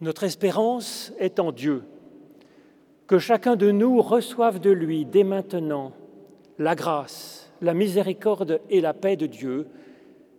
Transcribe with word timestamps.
Notre 0.00 0.24
espérance 0.24 1.12
est 1.18 1.40
en 1.40 1.52
Dieu. 1.52 1.84
Que 3.06 3.18
chacun 3.18 3.56
de 3.56 3.70
nous 3.70 4.00
reçoive 4.00 4.58
de 4.58 4.70
lui 4.70 5.04
dès 5.04 5.24
maintenant 5.24 5.92
la 6.58 6.74
grâce, 6.74 7.52
la 7.60 7.74
miséricorde 7.74 8.60
et 8.70 8.80
la 8.80 8.94
paix 8.94 9.16
de 9.16 9.26
Dieu 9.26 9.66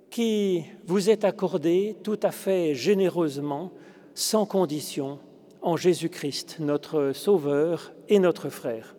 qui 0.10 0.64
vous 0.86 1.10
est 1.10 1.24
accordée 1.24 1.96
tout 2.04 2.20
à 2.24 2.32
fait 2.32 2.76
généreusement, 2.76 3.72
sans 4.14 4.46
condition, 4.46 5.20
en 5.62 5.78
Jésus-Christ, 5.78 6.58
notre 6.60 7.12
Sauveur 7.14 7.94
et 8.10 8.20
notre 8.20 8.50
frère. 8.50 8.96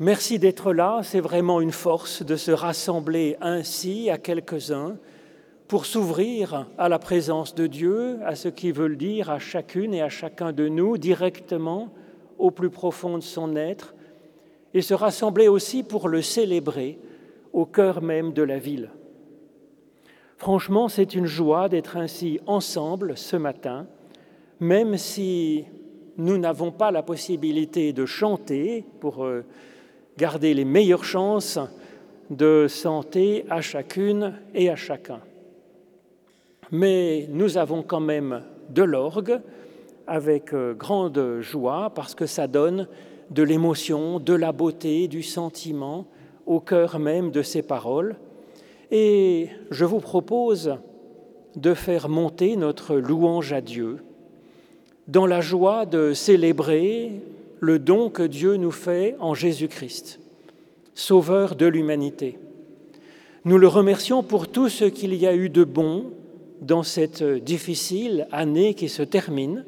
Merci 0.00 0.38
d'être 0.38 0.72
là, 0.72 1.00
c'est 1.02 1.20
vraiment 1.20 1.60
une 1.60 1.72
force 1.72 2.22
de 2.22 2.36
se 2.36 2.50
rassembler 2.50 3.36
ainsi 3.40 4.10
à 4.10 4.18
quelques-uns 4.18 4.96
pour 5.70 5.86
s'ouvrir 5.86 6.66
à 6.78 6.88
la 6.88 6.98
présence 6.98 7.54
de 7.54 7.68
Dieu, 7.68 8.18
à 8.24 8.34
ce 8.34 8.48
qu'il 8.48 8.72
veut 8.72 8.88
le 8.88 8.96
dire 8.96 9.30
à 9.30 9.38
chacune 9.38 9.94
et 9.94 10.02
à 10.02 10.08
chacun 10.08 10.50
de 10.50 10.66
nous 10.66 10.98
directement 10.98 11.90
au 12.38 12.50
plus 12.50 12.70
profond 12.70 13.18
de 13.18 13.22
son 13.22 13.54
être, 13.54 13.94
et 14.74 14.82
se 14.82 14.94
rassembler 14.94 15.46
aussi 15.46 15.84
pour 15.84 16.08
le 16.08 16.22
célébrer 16.22 16.98
au 17.52 17.66
cœur 17.66 18.02
même 18.02 18.32
de 18.32 18.42
la 18.42 18.58
ville. 18.58 18.90
Franchement, 20.38 20.88
c'est 20.88 21.14
une 21.14 21.26
joie 21.26 21.68
d'être 21.68 21.96
ainsi 21.96 22.40
ensemble 22.48 23.16
ce 23.16 23.36
matin, 23.36 23.86
même 24.58 24.96
si 24.96 25.66
nous 26.16 26.36
n'avons 26.36 26.72
pas 26.72 26.90
la 26.90 27.04
possibilité 27.04 27.92
de 27.92 28.06
chanter 28.06 28.84
pour 28.98 29.24
euh, 29.24 29.44
garder 30.18 30.52
les 30.52 30.64
meilleures 30.64 31.04
chances 31.04 31.60
de 32.28 32.66
santé 32.68 33.44
à 33.48 33.60
chacune 33.60 34.34
et 34.52 34.68
à 34.68 34.74
chacun 34.74 35.20
mais 36.70 37.28
nous 37.30 37.58
avons 37.58 37.82
quand 37.82 38.00
même 38.00 38.42
de 38.70 38.82
l'orgue 38.82 39.40
avec 40.06 40.52
euh, 40.52 40.74
grande 40.74 41.38
joie 41.40 41.92
parce 41.94 42.14
que 42.14 42.26
ça 42.26 42.46
donne 42.46 42.88
de 43.30 43.42
l'émotion, 43.42 44.18
de 44.18 44.34
la 44.34 44.52
beauté, 44.52 45.08
du 45.08 45.22
sentiment 45.22 46.06
au 46.46 46.60
cœur 46.60 46.98
même 46.98 47.30
de 47.30 47.42
ces 47.42 47.62
paroles. 47.62 48.16
Et 48.90 49.48
je 49.70 49.84
vous 49.84 50.00
propose 50.00 50.76
de 51.56 51.74
faire 51.74 52.08
monter 52.08 52.56
notre 52.56 52.96
louange 52.96 53.52
à 53.52 53.60
Dieu 53.60 53.98
dans 55.06 55.26
la 55.26 55.40
joie 55.40 55.86
de 55.86 56.12
célébrer 56.12 57.20
le 57.58 57.78
don 57.78 58.10
que 58.10 58.22
Dieu 58.22 58.56
nous 58.56 58.70
fait 58.70 59.16
en 59.18 59.34
Jésus-Christ, 59.34 60.20
Sauveur 60.94 61.56
de 61.56 61.66
l'humanité. 61.66 62.38
Nous 63.44 63.58
le 63.58 63.68
remercions 63.68 64.22
pour 64.22 64.48
tout 64.48 64.68
ce 64.68 64.84
qu'il 64.84 65.14
y 65.14 65.26
a 65.26 65.34
eu 65.34 65.48
de 65.48 65.64
bon 65.64 66.12
dans 66.60 66.82
cette 66.82 67.22
difficile 67.22 68.26
année 68.32 68.74
qui 68.74 68.88
se 68.88 69.02
termine 69.02 69.64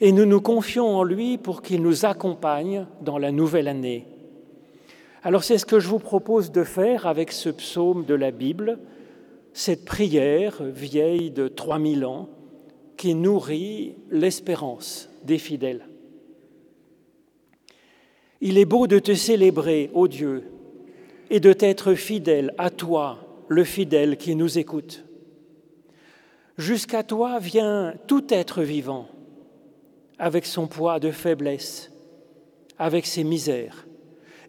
et 0.00 0.12
nous 0.12 0.26
nous 0.26 0.40
confions 0.40 0.96
en 0.96 1.02
lui 1.02 1.38
pour 1.38 1.62
qu'il 1.62 1.82
nous 1.82 2.04
accompagne 2.04 2.86
dans 3.02 3.18
la 3.18 3.32
nouvelle 3.32 3.68
année. 3.68 4.06
Alors 5.22 5.42
c'est 5.42 5.58
ce 5.58 5.66
que 5.66 5.80
je 5.80 5.88
vous 5.88 5.98
propose 5.98 6.52
de 6.52 6.62
faire 6.62 7.06
avec 7.06 7.32
ce 7.32 7.48
psaume 7.48 8.04
de 8.04 8.14
la 8.14 8.30
Bible, 8.30 8.78
cette 9.52 9.84
prière 9.84 10.62
vieille 10.62 11.30
de 11.30 11.48
3000 11.48 12.04
ans 12.04 12.28
qui 12.96 13.14
nourrit 13.14 13.96
l'espérance 14.10 15.08
des 15.24 15.38
fidèles. 15.38 15.88
Il 18.40 18.58
est 18.58 18.64
beau 18.64 18.86
de 18.86 19.00
te 19.00 19.14
célébrer, 19.14 19.90
ô 19.94 20.06
Dieu, 20.06 20.44
et 21.28 21.40
de 21.40 21.52
t'être 21.52 21.94
fidèle 21.94 22.54
à 22.56 22.70
toi, 22.70 23.18
le 23.48 23.64
fidèle 23.64 24.16
qui 24.16 24.36
nous 24.36 24.58
écoute. 24.58 25.04
Jusqu'à 26.58 27.04
toi 27.04 27.38
vient 27.38 27.94
tout 28.08 28.24
être 28.30 28.62
vivant, 28.62 29.06
avec 30.18 30.44
son 30.44 30.66
poids 30.66 30.98
de 30.98 31.12
faiblesse, 31.12 31.92
avec 32.78 33.06
ses 33.06 33.22
misères. 33.22 33.86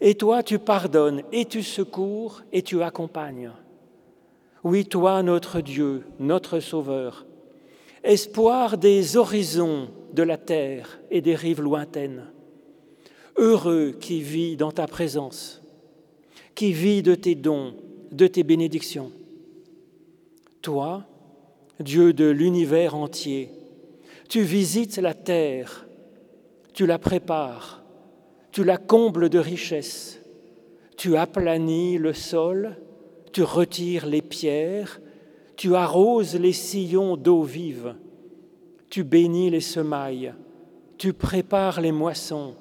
Et 0.01 0.15
toi, 0.15 0.41
tu 0.41 0.57
pardonnes 0.57 1.21
et 1.31 1.45
tu 1.45 1.61
secours 1.61 2.41
et 2.51 2.63
tu 2.63 2.81
accompagnes. 2.81 3.51
Oui, 4.63 4.85
toi, 4.85 5.21
notre 5.21 5.61
Dieu, 5.61 6.03
notre 6.17 6.59
Sauveur, 6.59 7.27
espoir 8.03 8.79
des 8.79 9.15
horizons 9.15 9.89
de 10.11 10.23
la 10.23 10.37
terre 10.37 10.99
et 11.11 11.21
des 11.21 11.35
rives 11.35 11.61
lointaines, 11.61 12.25
heureux 13.35 13.91
qui 13.91 14.21
vit 14.21 14.57
dans 14.57 14.71
ta 14.71 14.87
présence, 14.87 15.61
qui 16.55 16.73
vit 16.73 17.03
de 17.03 17.13
tes 17.13 17.35
dons, 17.35 17.75
de 18.11 18.25
tes 18.25 18.43
bénédictions. 18.43 19.11
Toi, 20.63 21.05
Dieu 21.79 22.11
de 22.13 22.25
l'univers 22.25 22.95
entier. 22.95 23.51
Tu 24.27 24.41
visites 24.41 24.97
la 24.97 25.13
terre, 25.13 25.87
tu 26.73 26.85
la 26.85 26.99
prépares, 26.99 27.83
tu 28.51 28.63
la 28.63 28.77
combles 28.77 29.29
de 29.29 29.39
richesses, 29.39 30.21
tu 30.97 31.15
aplanis 31.15 31.97
le 31.97 32.13
sol, 32.13 32.77
tu 33.31 33.43
retires 33.43 34.05
les 34.05 34.21
pierres, 34.21 34.99
tu 35.55 35.75
arroses 35.75 36.35
les 36.35 36.53
sillons 36.53 37.15
d'eau 37.15 37.43
vive, 37.43 37.95
tu 38.89 39.03
bénis 39.03 39.49
les 39.49 39.61
semailles, 39.61 40.33
tu 40.97 41.13
prépares 41.13 41.79
les 41.79 41.91
moissons, 41.93 42.55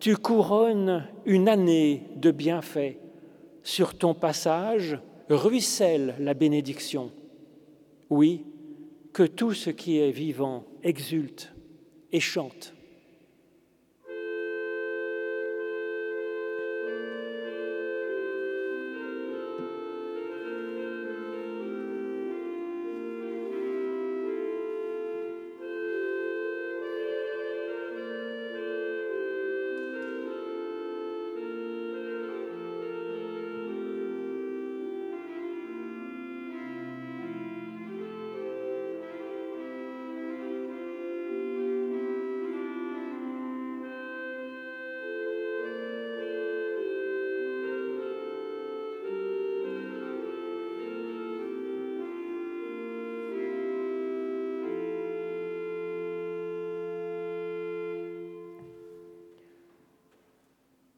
tu 0.00 0.16
couronnes 0.16 1.06
une 1.26 1.48
année 1.48 2.04
de 2.16 2.30
bienfaits. 2.30 2.96
Sur 3.62 3.96
ton 3.96 4.12
passage 4.12 4.98
ruisselle 5.30 6.14
la 6.18 6.34
bénédiction. 6.34 7.10
Oui, 8.10 8.44
que 9.14 9.22
tout 9.22 9.54
ce 9.54 9.70
qui 9.70 9.98
est 9.98 10.10
vivant 10.10 10.66
exulte 10.82 11.54
et 12.10 12.20
chante. 12.20 12.73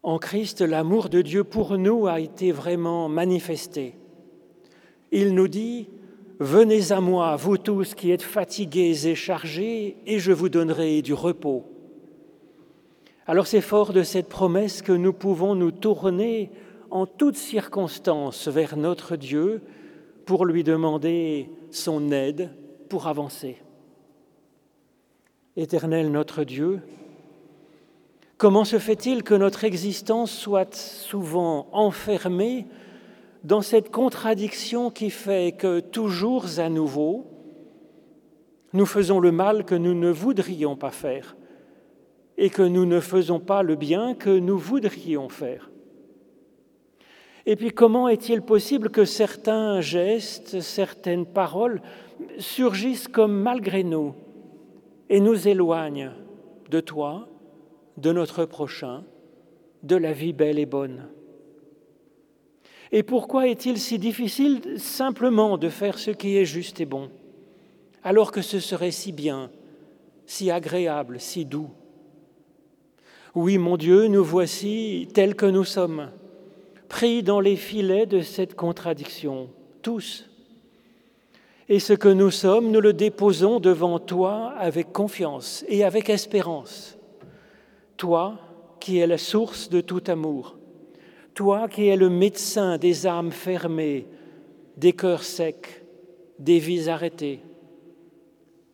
En 0.07 0.19
Christ, 0.19 0.61
l'amour 0.61 1.09
de 1.09 1.21
Dieu 1.21 1.43
pour 1.43 1.77
nous 1.77 2.07
a 2.07 2.21
été 2.21 2.53
vraiment 2.53 3.09
manifesté. 3.09 3.97
Il 5.11 5.35
nous 5.35 5.49
dit, 5.49 5.89
Venez 6.39 6.93
à 6.93 7.01
moi, 7.01 7.35
vous 7.35 7.59
tous 7.59 7.97
qui 7.97 8.13
êtes 8.13 8.23
fatigués 8.23 9.09
et 9.09 9.17
chargés, 9.17 9.97
et 10.07 10.21
je 10.21 10.31
vous 10.31 10.49
donnerai 10.49 11.03
du 11.03 11.13
repos. 11.13 11.65
Alors 13.27 13.49
c'est 13.49 13.61
fort 13.61 13.93
de 13.93 14.05
cette 14.05 14.29
promesse 14.29 14.81
que 14.81 14.93
nous 14.93 15.13
pouvons 15.13 15.57
nous 15.57 15.73
tourner 15.73 16.53
en 16.93 17.07
toutes 17.07 17.37
circonstances 17.37 18.47
vers 18.47 18.77
notre 18.77 19.17
Dieu 19.17 19.61
pour 20.25 20.47
lui 20.47 20.63
demander 20.63 21.51
son 21.73 22.13
aide 22.13 22.51
pour 22.89 23.09
avancer. 23.09 23.57
Éternel 25.57 26.13
notre 26.13 26.45
Dieu, 26.45 26.81
Comment 28.39 28.65
se 28.65 28.79
fait-il 28.79 29.23
que 29.23 29.33
notre 29.33 29.65
existence 29.65 30.31
soit 30.31 30.75
souvent 30.75 31.69
enfermée 31.73 32.67
dans 33.45 33.63
cette 33.63 33.91
contradiction 33.91 34.91
qui 34.91 35.09
fait 35.09 35.53
que 35.57 35.81
toujours 35.81 36.59
à 36.59 36.69
nouveau, 36.69 37.31
nous 38.75 38.85
faisons 38.85 39.21
le 39.21 39.33
mal 39.33 39.65
que 39.65 39.75
nous 39.75 39.95
ne 39.95 40.11
voudrions 40.11 40.77
pas 40.77 40.91
faire 40.91 41.35
et 42.37 42.51
que 42.51 42.61
nous 42.61 42.85
ne 42.85 43.01
faisons 43.01 43.41
pas 43.41 43.63
le 43.63 43.75
bien 43.75 44.15
que 44.15 44.39
nous 44.39 44.59
voudrions 44.59 45.31
faire? 45.31 45.71
Et 47.47 47.57
puis 47.57 47.71
comment 47.71 48.07
est-il 48.07 48.43
possible 48.43 48.91
que 48.91 49.07
certains 49.07 49.81
gestes, 49.81 50.61
certaines 50.61 51.25
paroles 51.25 51.81
surgissent 52.39 53.09
comme 53.09 53.41
malgré 53.41 53.83
nous 53.83 54.15
et 55.09 55.21
nous 55.21 55.49
éloignent 55.49 56.13
de 56.69 56.81
toi 56.81 57.29
de 57.97 58.13
notre 58.13 58.45
prochain, 58.45 59.05
de 59.83 59.97
la 59.97 60.13
vie 60.13 60.33
belle 60.33 60.59
et 60.59 60.67
bonne. 60.67 61.09
Et 62.93 63.03
pourquoi 63.03 63.49
est-il 63.49 63.79
si 63.79 63.99
difficile 63.99 64.79
simplement 64.79 65.59
de 65.59 65.69
faire 65.69 65.99
ce 65.99 66.11
qui 66.11 66.37
est 66.37 66.45
juste 66.45 66.81
et 66.81 66.87
bon 66.87 67.11
alors 68.07 68.31
que 68.31 68.41
ce 68.41 68.61
serait 68.61 68.93
si 68.93 69.11
bien, 69.11 69.51
si 70.27 70.53
agréable, 70.53 71.19
si 71.19 71.45
doux? 71.45 71.71
Oui, 73.35 73.59
mon 73.59 73.77
Dieu, 73.77 74.07
nous 74.07 74.23
voici 74.23 75.09
tels 75.13 75.35
que 75.35 75.45
nous 75.45 75.65
sommes, 75.65 76.11
pris 76.89 77.25
dans 77.25 77.41
les 77.41 77.57
filets 77.57 78.07
de 78.07 78.21
cette 78.21 78.55
contradiction, 78.55 79.51
tous. 79.83 80.31
Et 81.69 81.81
ce 81.81 81.95
que 81.95 82.09
nous 82.09 82.31
sommes, 82.31 82.71
nous 82.71 82.81
le 82.81 82.93
déposons 82.93 83.59
devant 83.59 83.99
toi 83.99 84.55
avec 84.57 84.93
confiance 84.93 85.65
et 85.67 85.83
avec 85.83 86.09
espérance. 86.09 86.96
Toi 87.97 88.39
qui 88.81 88.99
es 88.99 89.07
la 89.07 89.19
source 89.19 89.69
de 89.69 89.81
tout 89.81 90.03
amour, 90.07 90.57
toi 91.35 91.69
qui 91.69 91.89
es 91.89 91.97
le 91.97 92.09
médecin 92.09 92.79
des 92.79 93.07
âmes 93.07 93.33
fermées, 93.33 94.07
des 94.77 94.93
cœurs 94.93 95.25
secs, 95.25 95.85
des 96.39 96.59
vies 96.59 96.89
arrêtées. 96.89 97.41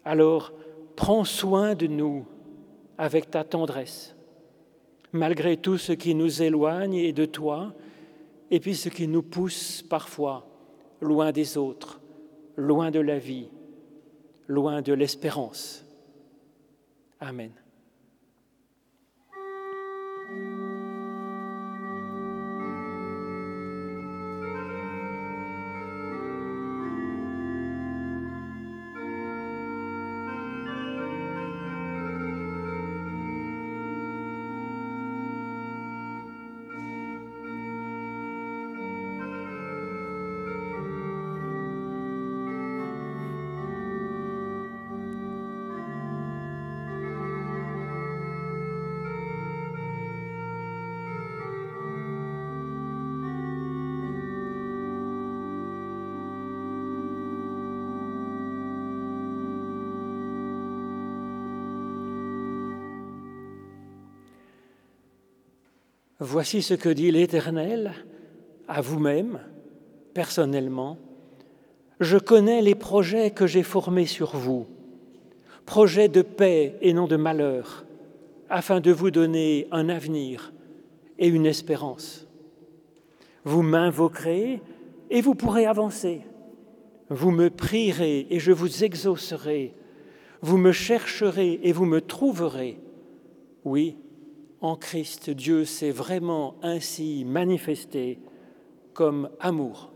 Alors, 0.04 0.52
prends 0.96 1.24
soin 1.24 1.74
de 1.74 1.86
nous 1.86 2.26
avec 2.98 3.30
ta 3.30 3.44
tendresse, 3.44 4.14
malgré 5.12 5.56
tout 5.56 5.78
ce 5.78 5.92
qui 5.92 6.14
nous 6.14 6.42
éloigne 6.42 6.94
et 6.94 7.12
de 7.12 7.24
toi, 7.24 7.72
et 8.50 8.60
puis 8.60 8.74
ce 8.74 8.88
qui 8.88 9.08
nous 9.08 9.22
pousse 9.22 9.82
parfois 9.82 10.46
loin 11.00 11.32
des 11.32 11.56
autres, 11.56 12.00
loin 12.56 12.90
de 12.90 13.00
la 13.00 13.18
vie, 13.18 13.48
loin 14.46 14.82
de 14.82 14.92
l'espérance. 14.92 15.84
Amen. 17.20 17.61
Voici 66.24 66.62
ce 66.62 66.74
que 66.74 66.88
dit 66.88 67.10
l'Éternel 67.10 67.94
à 68.68 68.80
vous-même, 68.80 69.40
personnellement. 70.14 70.96
Je 71.98 72.16
connais 72.16 72.62
les 72.62 72.76
projets 72.76 73.32
que 73.32 73.48
j'ai 73.48 73.64
formés 73.64 74.06
sur 74.06 74.36
vous, 74.36 74.68
projets 75.66 76.06
de 76.06 76.22
paix 76.22 76.76
et 76.80 76.92
non 76.92 77.08
de 77.08 77.16
malheur, 77.16 77.84
afin 78.48 78.78
de 78.78 78.92
vous 78.92 79.10
donner 79.10 79.66
un 79.72 79.88
avenir 79.88 80.52
et 81.18 81.26
une 81.26 81.44
espérance. 81.44 82.28
Vous 83.42 83.62
m'invoquerez 83.62 84.62
et 85.10 85.20
vous 85.22 85.34
pourrez 85.34 85.66
avancer. 85.66 86.20
Vous 87.10 87.32
me 87.32 87.50
prierez 87.50 88.28
et 88.30 88.38
je 88.38 88.52
vous 88.52 88.84
exaucerai. 88.84 89.74
Vous 90.40 90.56
me 90.56 90.70
chercherez 90.70 91.58
et 91.64 91.72
vous 91.72 91.84
me 91.84 92.00
trouverez. 92.00 92.78
Oui, 93.64 93.96
en 94.62 94.76
Christ, 94.76 95.28
Dieu 95.28 95.64
s'est 95.64 95.90
vraiment 95.90 96.54
ainsi 96.62 97.24
manifesté 97.24 98.20
comme 98.94 99.28
amour. 99.40 99.91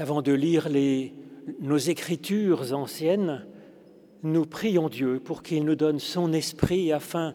Avant 0.00 0.22
de 0.22 0.32
lire 0.32 0.68
nos 1.60 1.76
écritures 1.76 2.72
anciennes, 2.72 3.46
nous 4.22 4.44
prions 4.44 4.88
Dieu 4.88 5.18
pour 5.18 5.42
qu'il 5.42 5.64
nous 5.64 5.74
donne 5.74 5.98
son 5.98 6.32
esprit 6.32 6.92
afin 6.92 7.34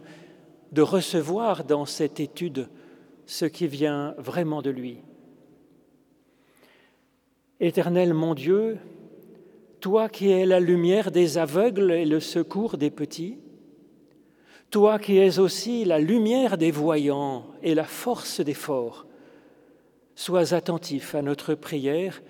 de 0.72 0.82
recevoir 0.82 1.66
dans 1.66 1.86
cette 1.86 2.20
étude 2.20 2.70
ce 3.26 3.46
qui 3.46 3.68
vient 3.68 4.16
vraiment 4.18 4.62
de 4.62 4.70
lui. 4.70 5.00
Éternel 7.60 8.14
mon 8.14 8.34
Dieu, 8.34 8.78
toi 9.82 10.08
qui 10.08 10.30
es 10.30 10.46
la 10.46 10.60
lumière 10.60 11.12
des 11.12 11.38
aveugles 11.38 11.92
et 11.92 12.06
le 12.06 12.20
secours 12.20 12.78
des 12.78 12.92
petits, 12.92 13.40
toi 14.70 15.00
qui 15.00 15.18
es 15.18 15.40
aussi 15.40 15.86
la 15.86 16.00
lumière 16.00 16.58
des 16.58 16.72
voyants 16.72 17.46
et 17.62 17.76
la 17.76 17.86
force 17.86 18.40
des 18.40 18.54
forts, 18.54 19.06
sois 20.16 20.54
attentif 20.54 21.16
à 21.16 21.22
notre 21.22 21.56
prière 21.56 22.22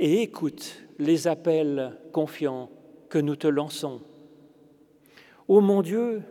et 0.00 0.22
écoute 0.22 0.82
les 0.98 1.28
appels 1.28 1.98
confiants 2.10 2.70
que 3.10 3.18
nous 3.18 3.36
te 3.36 3.46
lançons. 3.46 4.00
Ô 5.46 5.60
mon 5.60 5.82
Dieu, 5.82 6.22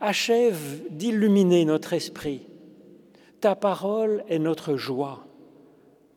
achève 0.00 0.82
d'illuminer 0.90 1.64
notre 1.64 1.92
esprit. 1.92 2.48
Ta 3.40 3.54
parole 3.54 4.24
est 4.28 4.40
notre 4.40 4.76
joie, 4.76 5.24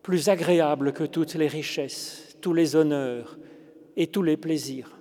plus 0.02 0.30
agréable 0.30 0.94
que 0.94 1.04
toutes 1.04 1.36
les 1.36 1.48
richesses, 1.48 2.36
tous 2.42 2.54
les 2.54 2.76
honneurs 2.76 3.38
et 3.96 4.08
tous 4.08 4.24
les 4.24 4.38
plaisirs. 4.38 5.00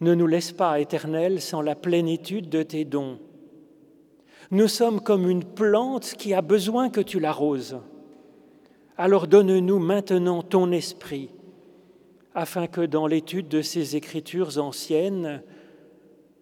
Ne 0.00 0.14
nous 0.14 0.26
laisse 0.26 0.52
pas, 0.52 0.78
Éternel, 0.78 1.40
sans 1.40 1.62
la 1.62 1.74
plénitude 1.74 2.50
de 2.50 2.62
tes 2.62 2.84
dons. 2.84 3.18
Nous 4.50 4.68
sommes 4.68 5.00
comme 5.00 5.28
une 5.28 5.44
plante 5.44 6.14
qui 6.18 6.34
a 6.34 6.42
besoin 6.42 6.90
que 6.90 7.00
tu 7.00 7.18
l'arroses 7.18 7.78
alors 9.00 9.26
donne-nous 9.26 9.78
maintenant 9.78 10.42
ton 10.42 10.70
esprit, 10.72 11.30
afin 12.34 12.66
que 12.66 12.82
dans 12.82 13.06
l'étude 13.06 13.48
de 13.48 13.62
ces 13.62 13.96
écritures 13.96 14.58
anciennes, 14.58 15.42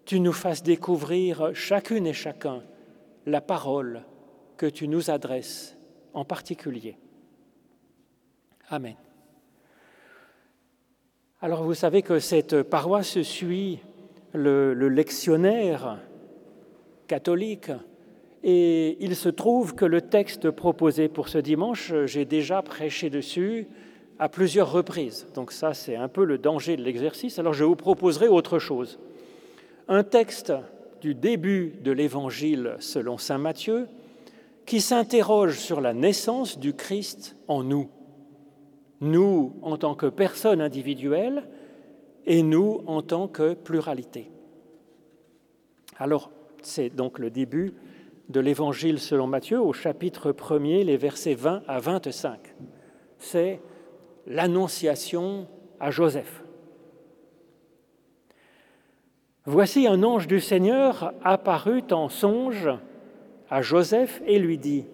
tu 0.03 0.19
nous 0.19 0.33
fasses 0.33 0.61
découvrir 0.61 1.55
chacune 1.55 2.05
et 2.05 2.11
chacun 2.11 2.61
la 3.25 3.39
parole 3.39 4.03
que 4.57 4.65
tu 4.65 4.89
nous 4.89 5.09
adresses 5.09 5.77
en 6.13 6.25
particulier. 6.25 6.97
Amen. 8.67 8.95
Alors 11.39 11.63
vous 11.63 11.75
savez 11.75 12.01
que 12.01 12.19
cette 12.19 12.63
paroisse 12.63 13.21
suit 13.21 13.79
le, 14.33 14.73
le 14.73 14.89
lectionnaire 14.89 15.97
catholique 17.07 17.71
et 18.43 18.97
il 19.03 19.15
se 19.15 19.29
trouve 19.29 19.75
que 19.75 19.85
le 19.85 20.01
texte 20.01 20.49
proposé 20.49 21.09
pour 21.09 21.27
ce 21.27 21.37
dimanche, 21.37 21.93
j'ai 22.05 22.25
déjà 22.25 22.61
prêché 22.61 23.09
dessus 23.09 23.67
à 24.17 24.29
plusieurs 24.29 24.71
reprises. 24.71 25.27
Donc 25.33 25.51
ça, 25.51 25.73
c'est 25.73 25.95
un 25.95 26.07
peu 26.07 26.23
le 26.23 26.37
danger 26.37 26.77
de 26.77 26.83
l'exercice. 26.83 27.39
Alors 27.39 27.53
je 27.53 27.63
vous 27.63 27.75
proposerai 27.75 28.27
autre 28.27 28.59
chose. 28.59 28.99
Un 29.87 30.03
texte 30.03 30.53
du 31.01 31.15
début 31.15 31.73
de 31.83 31.91
l'Évangile 31.91 32.75
selon 32.79 33.17
Saint 33.17 33.37
Matthieu 33.37 33.87
qui 34.65 34.81
s'interroge 34.81 35.57
sur 35.57 35.81
la 35.81 35.93
naissance 35.93 36.59
du 36.59 36.73
Christ 36.73 37.35
en 37.47 37.63
nous. 37.63 37.89
Nous 39.01 39.55
en 39.61 39.77
tant 39.77 39.95
que 39.95 40.05
personne 40.05 40.61
individuelle 40.61 41.43
et 42.25 42.43
nous 42.43 42.83
en 42.85 43.01
tant 43.01 43.27
que 43.27 43.53
pluralité. 43.53 44.29
Alors, 45.97 46.31
c'est 46.61 46.89
donc 46.89 47.19
le 47.19 47.29
début 47.29 47.73
de 48.29 48.39
l'Évangile 48.39 48.99
selon 48.99 49.27
Matthieu 49.27 49.59
au 49.59 49.73
chapitre 49.73 50.31
1er, 50.31 50.83
les 50.85 50.97
versets 50.97 51.33
20 51.33 51.63
à 51.67 51.79
25. 51.79 52.39
C'est 53.17 53.59
l'annonciation 54.27 55.47
à 55.79 55.91
Joseph. 55.91 56.43
Voici 59.45 59.87
un 59.87 60.03
ange 60.03 60.27
du 60.27 60.39
Seigneur 60.39 61.13
apparut 61.23 61.83
en 61.91 62.07
songe 62.07 62.69
à 63.49 63.61
Joseph 63.61 64.21
et 64.27 64.37
lui 64.37 64.59
dit, 64.59 64.85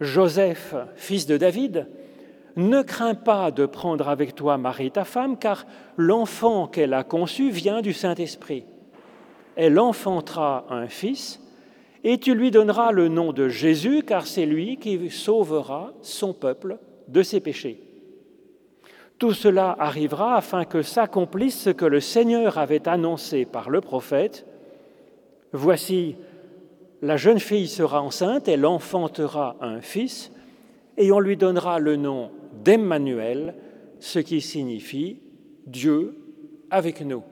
Joseph, 0.00 0.74
fils 0.94 1.26
de 1.26 1.38
David, 1.38 1.88
ne 2.56 2.82
crains 2.82 3.14
pas 3.14 3.50
de 3.50 3.64
prendre 3.64 4.08
avec 4.08 4.34
toi 4.34 4.58
Marie 4.58 4.90
ta 4.90 5.04
femme, 5.04 5.38
car 5.38 5.64
l'enfant 5.96 6.66
qu'elle 6.66 6.92
a 6.92 7.04
conçu 7.04 7.50
vient 7.50 7.80
du 7.80 7.94
Saint-Esprit. 7.94 8.66
Elle 9.56 9.78
enfantera 9.78 10.66
un 10.68 10.86
fils, 10.88 11.41
et 12.04 12.18
tu 12.18 12.34
lui 12.34 12.50
donneras 12.50 12.90
le 12.90 13.08
nom 13.08 13.32
de 13.32 13.48
Jésus, 13.48 14.02
car 14.02 14.26
c'est 14.26 14.46
lui 14.46 14.76
qui 14.76 15.10
sauvera 15.10 15.92
son 16.02 16.32
peuple 16.32 16.78
de 17.08 17.22
ses 17.22 17.40
péchés. 17.40 17.80
Tout 19.18 19.32
cela 19.32 19.76
arrivera 19.78 20.36
afin 20.36 20.64
que 20.64 20.82
s'accomplisse 20.82 21.60
ce 21.60 21.70
que 21.70 21.84
le 21.84 22.00
Seigneur 22.00 22.58
avait 22.58 22.88
annoncé 22.88 23.44
par 23.44 23.70
le 23.70 23.80
prophète. 23.80 24.46
Voici, 25.52 26.16
la 27.02 27.16
jeune 27.16 27.38
fille 27.38 27.68
sera 27.68 28.02
enceinte, 28.02 28.48
elle 28.48 28.66
enfantera 28.66 29.56
un 29.60 29.80
fils, 29.80 30.32
et 30.96 31.12
on 31.12 31.20
lui 31.20 31.36
donnera 31.36 31.78
le 31.78 31.96
nom 31.96 32.30
d'Emmanuel, 32.64 33.54
ce 34.00 34.18
qui 34.18 34.40
signifie 34.40 35.20
Dieu 35.66 36.16
avec 36.70 37.00
nous. 37.02 37.22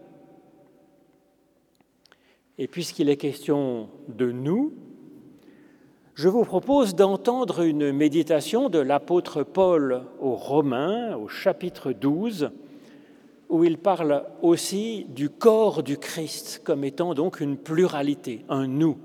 Et 2.63 2.69
puisqu'il 2.69 3.09
est 3.09 3.17
question 3.17 3.89
de 4.09 4.31
nous, 4.31 4.75
je 6.15 6.29
vous 6.29 6.45
propose 6.45 6.95
d'entendre 6.95 7.63
une 7.63 7.91
méditation 7.91 8.69
de 8.69 8.79
l'apôtre 8.79 9.45
Paul 9.45 10.03
aux 10.21 10.35
Romains, 10.35 11.17
au 11.17 11.27
chapitre 11.27 11.93
12, 11.93 12.51
où 13.49 13.65
il 13.65 13.79
parle 13.79 14.27
aussi 14.43 15.07
du 15.09 15.31
corps 15.31 15.83
du 15.83 15.97
Christ 15.97 16.61
comme 16.63 16.85
étant 16.85 17.15
donc 17.15 17.41
une 17.41 17.57
pluralité, 17.57 18.45
un 18.51 18.67
nous. 18.67 18.99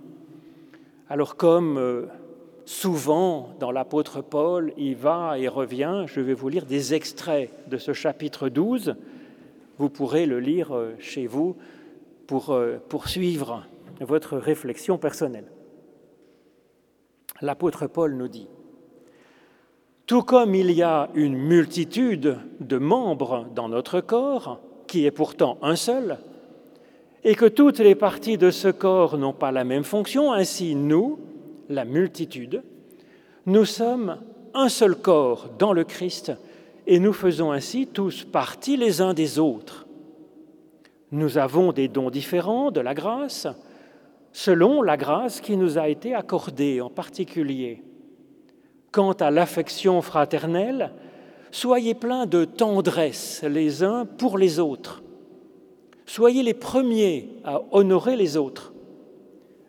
Alors 1.07 1.38
comme 1.38 1.77
euh, 1.77 2.07
souvent 2.65 3.51
dans 3.62 3.71
l'apôtre 3.71 4.21
Paul, 4.21 4.74
il 4.75 4.97
va 4.97 5.39
et 5.39 5.47
revient, 5.47 6.03
je 6.07 6.19
vais 6.19 6.33
vous 6.33 6.50
lire 6.50 6.65
des 6.65 6.93
extraits 6.93 7.51
de 7.69 7.77
ce 7.77 7.93
chapitre 7.93 8.50
12. 8.50 8.97
Vous 9.77 9.89
pourrez 9.89 10.25
le 10.25 10.41
lire 10.41 10.75
euh, 10.75 10.93
chez 11.00 11.25
vous 11.25 11.55
pour 12.27 12.51
euh, 12.51 12.77
poursuivre 12.89 13.65
votre 14.01 14.38
réflexion 14.38 14.98
personnelle. 14.98 15.51
L'apôtre 17.41 17.88
Paul 17.88 18.15
nous 18.15 18.27
dit, 18.27 18.48
Tout 20.05 20.24
comme 20.24 20.55
il 20.55 20.72
y 20.72 20.84
a 20.84 21.10
une 21.13 21.38
multitude 21.38 22.38
de 22.60 22.77
membres 22.77 23.48
dans 23.53 23.70
notre 23.70 24.01
corps, 24.01 24.60
qui 24.88 25.05
est 25.05 25.12
pourtant 25.12 25.58
un 25.62 25.75
seul, 25.75 26.17
et 27.24 27.36
que 27.36 27.46
toutes 27.46 27.79
les 27.79 27.96
parties 27.96 28.38
de 28.38 28.51
ce 28.51 28.67
corps 28.67 29.17
n'ont 29.17 29.34
pas 29.34 29.51
la 29.51 29.63
même 29.63 29.84
fonction, 29.84 30.32
ainsi 30.32 30.75
nous, 30.75 31.20
la 31.70 31.84
multitude, 31.84 32.63
nous 33.48 33.65
sommes 33.65 34.17
un 34.53 34.70
seul 34.70 34.96
corps 34.96 35.50
dans 35.58 35.74
le 35.74 35.84
Christ, 35.84 36.32
et 36.88 37.00
nous 37.00 37.13
faisons 37.13 37.51
ainsi 37.51 37.88
tous 37.88 38.24
partie 38.24 38.77
les 38.77 39.01
uns 39.01 39.13
des 39.13 39.39
autres. 39.39 39.85
Nous 41.15 41.38
avons 41.38 41.72
des 41.72 41.88
dons 41.88 42.10
différents 42.10 42.72
de 42.72 42.81
la 42.81 42.93
grâce, 42.93 43.48
selon 44.34 44.81
la 44.81 44.98
grâce 44.98 45.39
qui 45.39 45.55
nous 45.55 45.77
a 45.77 45.88
été 45.88 46.13
accordée 46.13 46.81
en 46.81 46.89
particulier. 46.89 47.84
Quant 48.91 49.13
à 49.13 49.31
l'affection 49.31 50.01
fraternelle, 50.01 50.91
soyez 51.51 51.93
pleins 51.93 52.25
de 52.25 52.43
tendresse 52.43 53.45
les 53.48 53.81
uns 53.81 54.05
pour 54.05 54.38
les 54.38 54.60
autres. 54.60 55.03
Soyez 56.05 56.43
les 56.43 56.53
premiers 56.53 57.29
à 57.45 57.62
honorer 57.72 58.17
les 58.17 58.36
autres. 58.36 58.74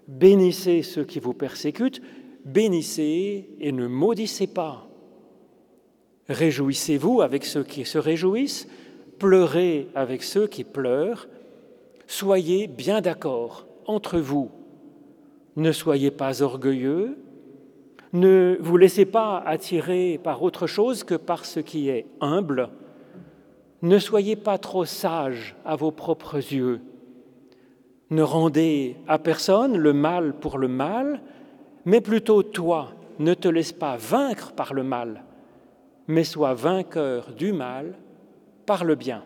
Bénissez 0.08 0.82
ceux 0.82 1.04
qui 1.04 1.20
vous 1.20 1.32
persécutent, 1.32 2.02
bénissez 2.44 3.50
et 3.60 3.70
ne 3.70 3.86
maudissez 3.86 4.48
pas. 4.48 4.88
Réjouissez-vous 6.28 7.20
avec 7.20 7.44
ceux 7.44 7.62
qui 7.62 7.84
se 7.84 7.98
réjouissent, 7.98 8.66
pleurez 9.20 9.86
avec 9.94 10.24
ceux 10.24 10.48
qui 10.48 10.64
pleurent, 10.64 11.28
soyez 12.06 12.66
bien 12.66 13.00
d'accord 13.00 13.66
entre 13.86 14.18
vous. 14.18 14.50
Ne 15.56 15.72
soyez 15.72 16.10
pas 16.10 16.42
orgueilleux, 16.42 17.16
ne 18.12 18.56
vous 18.60 18.76
laissez 18.76 19.04
pas 19.04 19.42
attirer 19.44 20.20
par 20.22 20.42
autre 20.42 20.66
chose 20.66 21.04
que 21.04 21.14
par 21.14 21.44
ce 21.44 21.60
qui 21.60 21.88
est 21.88 22.06
humble. 22.20 22.70
Ne 23.82 23.98
soyez 23.98 24.36
pas 24.36 24.58
trop 24.58 24.84
sage 24.84 25.56
à 25.64 25.76
vos 25.76 25.90
propres 25.90 26.36
yeux. 26.36 26.80
Ne 28.10 28.22
rendez 28.22 28.96
à 29.08 29.18
personne 29.18 29.76
le 29.76 29.92
mal 29.92 30.34
pour 30.34 30.58
le 30.58 30.68
mal, 30.68 31.20
mais 31.84 32.00
plutôt 32.00 32.42
toi, 32.42 32.92
ne 33.18 33.34
te 33.34 33.48
laisse 33.48 33.72
pas 33.72 33.96
vaincre 33.96 34.52
par 34.52 34.74
le 34.74 34.82
mal, 34.82 35.24
mais 36.06 36.24
sois 36.24 36.54
vainqueur 36.54 37.32
du 37.32 37.52
mal 37.52 37.94
par 38.64 38.84
le 38.84 38.94
bien. 38.94 39.24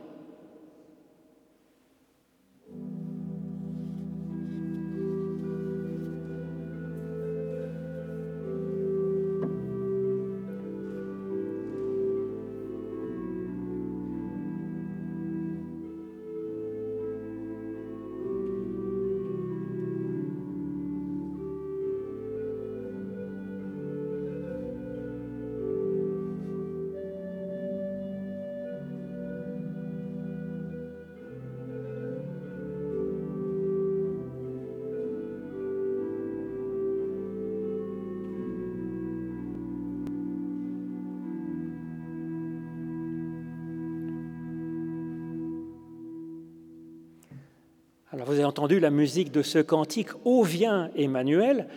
Alors 48.12 48.26
vous 48.26 48.33
avez 48.33 48.45
entendu 48.45 48.81
la 48.81 48.90
musique 48.90 49.31
de 49.31 49.40
ce 49.40 49.61
cantique 49.61 50.09
Ô 50.25 50.43
vient 50.43 50.90
Emmanuel? 50.97 51.69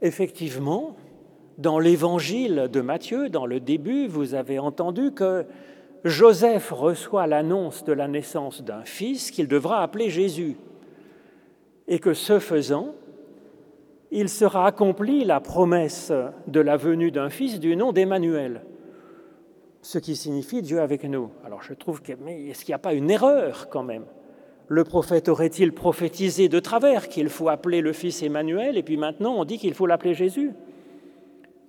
Effectivement, 0.00 0.96
dans 1.58 1.78
l'évangile 1.78 2.70
de 2.72 2.80
Matthieu, 2.80 3.28
dans 3.28 3.44
le 3.44 3.60
début, 3.60 4.06
vous 4.06 4.34
avez 4.34 4.58
entendu 4.58 5.12
que 5.12 5.44
Joseph 6.02 6.70
reçoit 6.70 7.26
l'annonce 7.26 7.84
de 7.84 7.92
la 7.92 8.08
naissance 8.08 8.62
d'un 8.62 8.84
fils 8.86 9.30
qu'il 9.30 9.46
devra 9.46 9.82
appeler 9.82 10.08
Jésus. 10.08 10.56
Et 11.88 11.98
que 11.98 12.14
ce 12.14 12.38
faisant, 12.38 12.94
il 14.10 14.30
sera 14.30 14.66
accompli 14.66 15.24
la 15.24 15.40
promesse 15.40 16.10
de 16.46 16.60
la 16.60 16.78
venue 16.78 17.10
d'un 17.10 17.28
fils 17.28 17.60
du 17.60 17.76
nom 17.76 17.92
d'Emmanuel, 17.92 18.62
ce 19.82 19.98
qui 19.98 20.16
signifie 20.16 20.62
Dieu 20.62 20.80
avec 20.80 21.04
nous. 21.04 21.28
Alors 21.44 21.62
je 21.62 21.74
trouve 21.74 22.00
que, 22.00 22.14
mais 22.24 22.46
est-ce 22.46 22.64
qu'il 22.64 22.72
n'y 22.72 22.76
a 22.76 22.78
pas 22.78 22.94
une 22.94 23.10
erreur 23.10 23.68
quand 23.68 23.82
même? 23.82 24.04
Le 24.68 24.84
prophète 24.84 25.28
aurait-il 25.28 25.72
prophétisé 25.72 26.48
de 26.48 26.58
travers 26.60 27.08
qu'il 27.08 27.28
faut 27.28 27.48
appeler 27.48 27.80
le 27.80 27.92
fils 27.92 28.22
Emmanuel 28.22 28.78
et 28.78 28.82
puis 28.82 28.96
maintenant 28.96 29.34
on 29.34 29.44
dit 29.44 29.58
qu'il 29.58 29.74
faut 29.74 29.86
l'appeler 29.86 30.14
Jésus? 30.14 30.52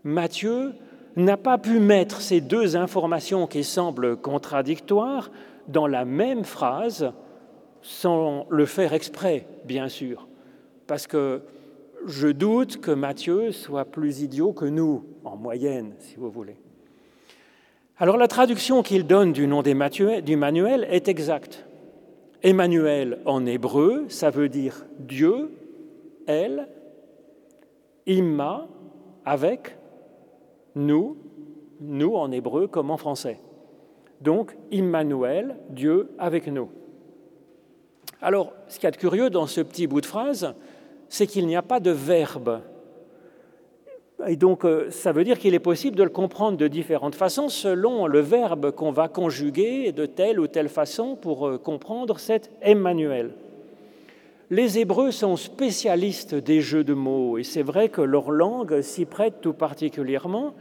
Matthieu 0.04 0.74
n'a 1.16 1.38
pas 1.38 1.58
pu 1.58 1.80
mettre 1.80 2.22
ces 2.22 2.42
deux 2.42 2.76
informations 2.76 3.48
qui 3.48 3.64
semblent 3.64 4.18
contradictoires 4.18 5.32
dans 5.68 5.88
la 5.88 6.06
même 6.06 6.44
phrase 6.44 7.12
sans 7.82 8.46
le 8.50 8.66
faire 8.66 8.94
exprès, 8.94 9.48
bien 9.66 9.90
sûr, 9.90 10.28
parce 10.88 11.08
que 11.08 11.42
je 12.06 12.28
doute 12.28 12.82
que 12.82 12.92
Matthieu 12.92 13.52
soit 13.52 13.86
plus 13.86 14.22
idiot 14.22 14.54
que 14.54 14.66
nous, 14.66 15.06
en 15.24 15.38
moyenne, 15.38 15.94
si 16.00 16.16
vous 16.18 16.30
voulez. 16.30 16.58
Alors 17.98 18.18
la 18.18 18.28
traduction 18.28 18.84
qu'il 18.84 19.08
donne 19.08 19.32
du 19.32 19.48
nom 19.48 19.62
d'Emmanuel 19.62 20.88
est 20.90 21.08
exacte. 21.08 21.66
Emmanuel 22.46 23.18
en 23.26 23.44
hébreu, 23.48 24.06
ça 24.08 24.30
veut 24.30 24.50
dire 24.50 24.86
Dieu, 25.00 25.50
elle, 26.28 26.68
Imma, 28.06 28.68
avec, 29.26 29.76
nous, 30.76 31.18
nous 31.82 32.14
en 32.14 32.32
hébreu 32.32 32.68
comme 32.68 32.92
en 32.92 32.98
français. 32.98 33.40
Donc, 34.22 34.56
Immanuel, 34.70 35.58
Dieu 35.72 36.12
avec 36.20 36.46
nous. 36.46 36.70
Alors, 38.22 38.54
ce 38.68 38.76
qu'il 38.76 38.86
y 38.86 38.88
a 38.90 38.92
de 38.92 38.98
curieux 38.98 39.32
dans 39.32 39.48
ce 39.48 39.62
petit 39.62 39.88
bout 39.88 40.02
de 40.02 40.06
phrase, 40.06 40.54
c'est 41.10 41.26
qu'il 41.26 41.48
n'y 41.48 41.56
a 41.56 41.64
pas 41.64 41.80
de 41.80 41.90
verbe 41.90 42.62
et 44.28 44.36
donc, 44.36 44.66
euh, 44.66 44.90
ça 44.90 45.12
veut 45.12 45.24
dire 45.24 45.38
qu'il 45.38 45.54
est 45.54 45.60
possible 45.60 45.96
de 45.96 46.04
le 46.04 46.10
comprendre 46.10 46.58
de 46.58 46.68
différentes 46.68 47.16
façons 47.16 47.50
selon 47.50 48.08
le 48.08 48.20
verbe 48.20 48.72
qu'on 48.72 48.92
va 48.92 49.08
conjuguer 49.08 49.92
de 49.92 50.06
telle 50.06 50.40
ou 50.40 50.48
telle 50.48 50.70
façon 50.70 51.16
pour 51.16 51.48
euh, 51.48 51.58
comprendre 51.58 52.20
cet 52.20 52.50
Emmanuel. 52.62 53.32
Les 54.50 54.80
Hébreux 54.80 55.12
sont 55.12 55.38
spécialistes 55.38 56.36
des 56.36 56.62
jeux 56.62 56.84
de 56.84 56.94
mots 56.94 57.38
et 57.38 57.44
c'est 57.44 57.64
vrai 57.64 57.90
que 57.90 58.02
leur 58.02 58.32
langue 58.32 58.82
s'y 58.82 59.06
prête 59.06 59.42
tout 59.42 59.54
particulièrement. 59.54 60.54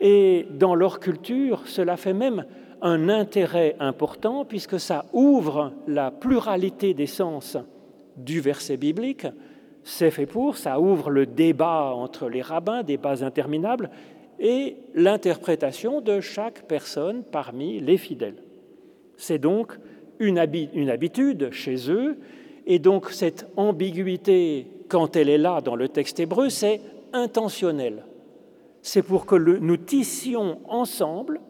Et 0.00 0.46
dans 0.50 0.74
leur 0.74 1.00
culture, 1.00 1.62
cela 1.66 1.96
fait 1.96 2.14
même 2.14 2.44
un 2.80 3.08
intérêt 3.08 3.76
important 3.80 4.44
puisque 4.44 4.80
ça 4.80 5.04
ouvre 5.12 5.72
la 5.86 6.10
pluralité 6.10 6.94
des 6.94 7.06
sens 7.06 7.56
du 8.16 8.40
verset 8.40 8.76
biblique. 8.76 9.26
C'est 9.84 10.10
fait 10.10 10.26
pour, 10.26 10.56
ça 10.56 10.80
ouvre 10.80 11.10
le 11.10 11.26
débat 11.26 11.92
entre 11.94 12.28
les 12.28 12.42
rabbins, 12.42 12.82
débats 12.82 13.24
interminables, 13.24 13.90
et 14.38 14.76
l'interprétation 14.94 16.00
de 16.00 16.20
chaque 16.20 16.62
personne 16.68 17.22
parmi 17.24 17.80
les 17.80 17.96
fidèles. 17.96 18.42
C'est 19.16 19.38
donc 19.38 19.78
une, 20.20 20.38
habitude 20.38 21.50
chez 21.50 21.90
eux, 21.90 22.18
et 22.66 22.78
donc 22.78 23.10
cette 23.10 23.46
ambiguïté, 23.56 24.66
quand 24.88 25.16
elle 25.16 25.28
est 25.28 25.38
là 25.38 25.60
dans 25.60 25.76
le 25.76 25.88
texte 25.88 26.20
hébreu, 26.20 26.50
c'est 26.50 26.80
intentionnel. 27.12 28.04
C'est 28.82 29.02
pour 29.02 29.26
que 29.26 29.34
nous 29.34 29.76
tissions 29.76 30.58
ensemble 30.68 31.40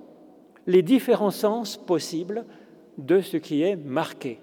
les 0.67 0.83
différents 0.83 1.31
sens 1.31 1.77
possibles 1.77 2.45
de 2.97 3.21
ce 3.21 3.37
qui 3.37 3.62
est 3.62 3.77
marqué. 3.77 4.38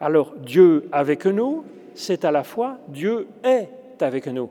Alors 0.00 0.34
Dieu 0.36 0.88
avec 0.92 1.26
nous, 1.26 1.64
c'est 1.98 2.24
à 2.24 2.30
la 2.30 2.44
fois 2.44 2.78
Dieu 2.88 3.26
est 3.42 4.02
avec 4.02 4.28
nous, 4.28 4.50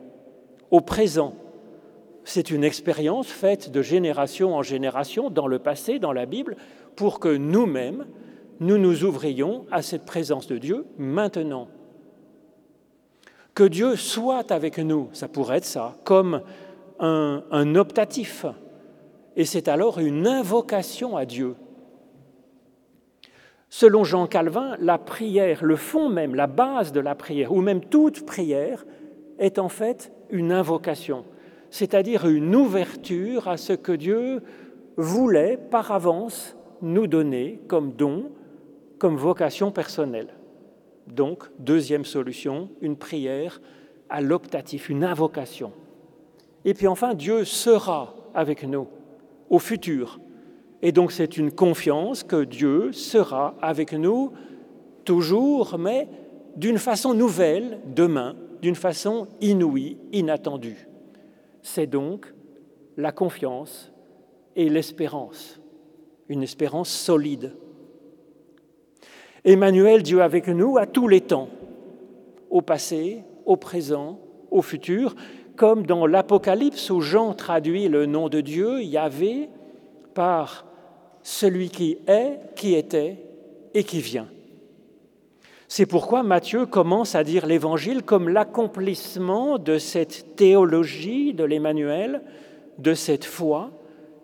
au 0.70 0.82
présent. 0.82 1.34
C'est 2.24 2.50
une 2.50 2.62
expérience 2.62 3.28
faite 3.28 3.70
de 3.70 3.80
génération 3.80 4.54
en 4.54 4.62
génération 4.62 5.30
dans 5.30 5.46
le 5.46 5.58
passé, 5.58 5.98
dans 5.98 6.12
la 6.12 6.26
Bible, 6.26 6.56
pour 6.94 7.20
que 7.20 7.34
nous-mêmes, 7.34 8.04
nous 8.60 8.76
nous 8.76 9.04
ouvrions 9.04 9.64
à 9.70 9.80
cette 9.80 10.04
présence 10.04 10.46
de 10.46 10.58
Dieu 10.58 10.84
maintenant. 10.98 11.68
Que 13.54 13.64
Dieu 13.64 13.96
soit 13.96 14.52
avec 14.52 14.78
nous, 14.78 15.08
ça 15.14 15.26
pourrait 15.26 15.56
être 15.56 15.64
ça, 15.64 15.96
comme 16.04 16.42
un, 17.00 17.42
un 17.50 17.74
optatif, 17.76 18.44
et 19.36 19.46
c'est 19.46 19.68
alors 19.68 19.98
une 20.00 20.26
invocation 20.26 21.16
à 21.16 21.24
Dieu. 21.24 21.56
Selon 23.70 24.02
Jean 24.02 24.26
Calvin, 24.26 24.76
la 24.80 24.98
prière, 24.98 25.64
le 25.64 25.76
fond 25.76 26.08
même, 26.08 26.34
la 26.34 26.46
base 26.46 26.92
de 26.92 27.00
la 27.00 27.14
prière, 27.14 27.52
ou 27.52 27.60
même 27.60 27.84
toute 27.84 28.24
prière, 28.24 28.86
est 29.38 29.58
en 29.58 29.68
fait 29.68 30.12
une 30.30 30.52
invocation, 30.52 31.24
c'est-à-dire 31.70 32.26
une 32.26 32.54
ouverture 32.54 33.46
à 33.46 33.56
ce 33.56 33.72
que 33.74 33.92
Dieu 33.92 34.42
voulait 34.96 35.56
par 35.56 35.92
avance 35.92 36.56
nous 36.82 37.06
donner 37.06 37.60
comme 37.68 37.92
don, 37.92 38.30
comme 38.98 39.16
vocation 39.16 39.70
personnelle. 39.70 40.34
Donc, 41.06 41.44
deuxième 41.58 42.04
solution, 42.04 42.70
une 42.80 42.96
prière 42.96 43.60
à 44.08 44.20
l'optatif, 44.20 44.88
une 44.88 45.04
invocation. 45.04 45.72
Et 46.64 46.74
puis 46.74 46.86
enfin, 46.86 47.14
Dieu 47.14 47.44
sera 47.44 48.14
avec 48.34 48.64
nous 48.64 48.88
au 49.50 49.58
futur. 49.58 50.20
Et 50.82 50.92
donc 50.92 51.12
c'est 51.12 51.36
une 51.36 51.50
confiance 51.50 52.22
que 52.22 52.44
Dieu 52.44 52.92
sera 52.92 53.54
avec 53.60 53.92
nous 53.92 54.32
toujours, 55.04 55.76
mais 55.78 56.08
d'une 56.56 56.78
façon 56.78 57.14
nouvelle, 57.14 57.80
demain, 57.94 58.36
d'une 58.62 58.74
façon 58.74 59.28
inouïe, 59.40 59.96
inattendue. 60.12 60.88
C'est 61.62 61.86
donc 61.86 62.32
la 62.96 63.12
confiance 63.12 63.92
et 64.56 64.68
l'espérance, 64.68 65.60
une 66.28 66.42
espérance 66.42 66.90
solide. 66.90 67.54
Emmanuel, 69.44 70.02
Dieu 70.02 70.22
avec 70.22 70.48
nous 70.48 70.78
à 70.78 70.86
tous 70.86 71.08
les 71.08 71.20
temps, 71.20 71.48
au 72.50 72.60
passé, 72.60 73.24
au 73.46 73.56
présent, 73.56 74.20
au 74.50 74.62
futur, 74.62 75.14
comme 75.56 75.86
dans 75.86 76.06
l'Apocalypse 76.06 76.90
où 76.90 77.00
Jean 77.00 77.34
traduit 77.34 77.88
le 77.88 78.06
nom 78.06 78.28
de 78.28 78.40
Dieu, 78.40 78.82
Yahvé, 78.82 79.48
par 80.14 80.67
celui 81.28 81.68
qui 81.68 81.98
est, 82.06 82.38
qui 82.56 82.74
était 82.74 83.18
et 83.74 83.84
qui 83.84 84.00
vient. 84.00 84.28
C'est 85.68 85.84
pourquoi 85.84 86.22
Matthieu 86.22 86.64
commence 86.64 87.14
à 87.14 87.22
dire 87.22 87.44
l'Évangile 87.44 88.02
comme 88.02 88.30
l'accomplissement 88.30 89.58
de 89.58 89.76
cette 89.76 90.36
théologie 90.36 91.34
de 91.34 91.44
l'Emmanuel, 91.44 92.22
de 92.78 92.94
cette 92.94 93.26
foi 93.26 93.70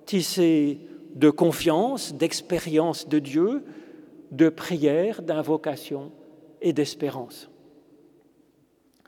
tissée 0.07 0.79
de 1.15 1.29
confiance, 1.29 2.15
d'expérience 2.15 3.07
de 3.07 3.19
Dieu, 3.19 3.65
de 4.31 4.49
prière, 4.49 5.21
d'invocation 5.21 6.11
et 6.63 6.73
d'espérance. 6.73 7.51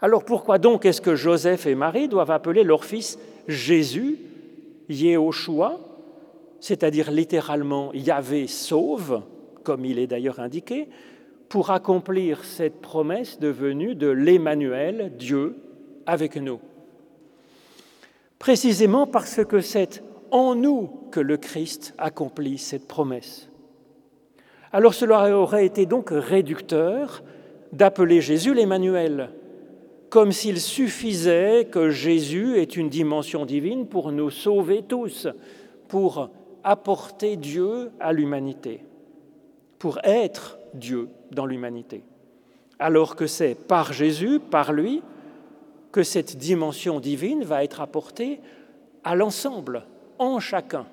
Alors 0.03 0.27
pourquoi 0.27 0.59
donc 0.59 0.85
est-ce 0.85 1.01
que 1.01 1.17
Joseph 1.17 1.65
et 1.65 1.75
Marie 1.75 2.09
doivent 2.09 2.31
appeler 2.31 2.63
leur 2.63 2.85
fils 2.85 3.19
Jésus, 3.49 4.19
Yehoshua, 4.91 5.81
c'est-à-dire 6.61 7.11
littéralement 7.11 7.93
Yahvé 7.93 8.47
sauve, 8.47 9.23
comme 9.63 9.85
il 9.85 9.99
est 9.99 10.07
d'ailleurs 10.07 10.41
indiqué, 10.41 10.89
pour 11.49 11.71
accomplir 11.71 12.45
cette 12.45 12.81
promesse 12.81 13.39
devenue 13.39 13.95
de 13.95 14.09
l'Emmanuel, 14.09 15.13
Dieu 15.17 15.57
avec 16.07 16.37
nous 16.37 16.61
Précisément 18.39 19.07
parce 19.07 19.45
que 19.45 19.61
c'est 19.61 20.03
en 20.31 20.55
nous 20.55 20.91
que 21.11 21.21
le 21.21 21.37
Christ 21.37 21.95
accomplit 21.99 22.59
cette 22.59 22.87
promesse. 22.87 23.49
Alors 24.73 24.95
cela 24.95 25.37
aurait 25.39 25.65
été 25.65 25.87
donc 25.87 26.11
réducteur 26.11 27.23
d'appeler 27.73 28.21
Jésus 28.21 28.55
l'Emmanuel, 28.55 29.31
comme 30.11 30.33
s'il 30.33 30.61
suffisait 30.61 31.67
que 31.71 31.91
Jésus 31.91 32.59
ait 32.59 32.65
une 32.65 32.89
dimension 32.89 33.47
divine 33.47 33.87
pour 33.87 34.13
nous 34.13 34.31
sauver 34.31 34.83
tous, 34.87 35.29
pour 35.89 36.31
apporter 36.67 37.37
Dieu 37.37 37.93
à 38.01 38.13
l'humanité, 38.13 38.81
pour 39.79 40.01
être 40.03 40.59
Dieu 40.75 41.09
dans 41.31 41.47
l'humanité. 41.47 42.03
Alors 42.81 43.15
que 43.15 43.29
c'est 43.29 43.55
par 43.55 43.93
Jésus, 43.93 44.41
par 44.41 44.73
lui, 44.73 45.01
que 45.93 46.03
cette 46.03 46.37
dimension 46.37 46.99
divine 46.99 47.45
va 47.45 47.63
être 47.63 47.81
apportée 47.81 48.41
à 49.05 49.15
l'ensemble, 49.15 49.85
en 50.19 50.41
chacun. 50.41 50.87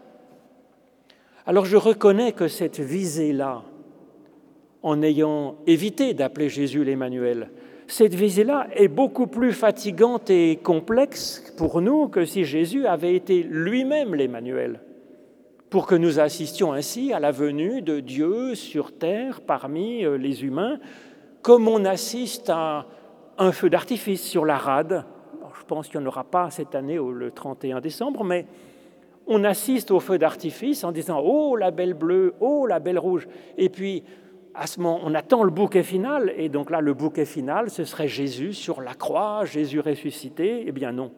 Alors 1.47 1.65
je 1.65 1.75
reconnais 1.75 2.33
que 2.33 2.47
cette 2.47 2.79
visée-là, 2.79 3.63
en 4.83 5.01
ayant 5.01 5.55
évité 5.65 6.13
d'appeler 6.13 6.49
Jésus 6.49 6.83
l'Emmanuel, 6.83 7.49
cette 7.87 8.13
visée-là 8.13 8.67
est 8.75 8.87
beaucoup 8.89 9.27
plus 9.27 9.53
fatigante 9.53 10.29
et 10.29 10.57
complexe 10.57 11.51
pour 11.57 11.81
nous 11.81 12.09
que 12.09 12.25
si 12.25 12.45
Jésus 12.45 12.85
avait 12.85 13.15
été 13.15 13.41
lui-même 13.41 14.13
l'Emmanuel, 14.13 14.79
pour 15.73 15.87
que 15.87 15.95
nous 15.95 16.19
assistions 16.19 16.71
ainsi 16.71 17.13
à 17.13 17.19
la 17.19 17.31
venue 17.31 17.81
de 17.81 17.99
Dieu 17.99 18.53
sur 18.53 18.95
terre 18.95 19.41
parmi 19.41 20.05
euh, 20.05 20.19
les 20.19 20.45
humains, 20.45 20.77
comme 21.41 21.67
on 21.67 21.83
assiste 21.83 22.51
à 22.51 22.85
un 23.39 23.51
feu 23.51 23.71
d'artifice 23.71 24.21
sur 24.21 24.45
la 24.45 24.55
rade. 24.55 25.03
je 25.59 25.65
pense 25.65 25.87
qu'il 25.87 25.99
n'y 25.99 26.05
en 26.05 26.09
aura 26.09 26.25
pas 26.25 26.51
cette 26.51 26.75
année 26.75 26.97
le 26.97 27.31
31 27.31 27.81
décembre, 27.81 28.23
mais 28.23 28.45
on 29.25 29.43
assiste 29.43 29.89
au 29.89 29.99
feu 29.99 30.19
d'artifice 30.19 30.83
en 30.83 30.91
disant 30.91 31.19
Oh 31.25 31.55
la 31.55 31.71
belle 31.71 31.95
bleue, 31.95 32.35
oh 32.39 32.67
la 32.67 32.77
belle 32.77 32.99
rouge. 32.99 33.27
Et 33.57 33.69
puis 33.69 34.03
à 34.53 34.67
ce 34.67 34.79
moment, 34.79 34.99
on 35.03 35.15
attend 35.15 35.41
le 35.41 35.49
bouquet 35.49 35.81
final, 35.81 36.31
et 36.37 36.49
donc 36.49 36.69
là, 36.69 36.81
le 36.81 36.93
bouquet 36.93 37.25
final, 37.25 37.71
ce 37.71 37.83
serait 37.83 38.07
Jésus 38.07 38.53
sur 38.53 38.79
la 38.79 38.93
croix, 38.93 39.43
Jésus 39.45 39.79
ressuscité. 39.79 40.65
Eh 40.67 40.71
bien 40.71 40.91
non. 40.91 41.11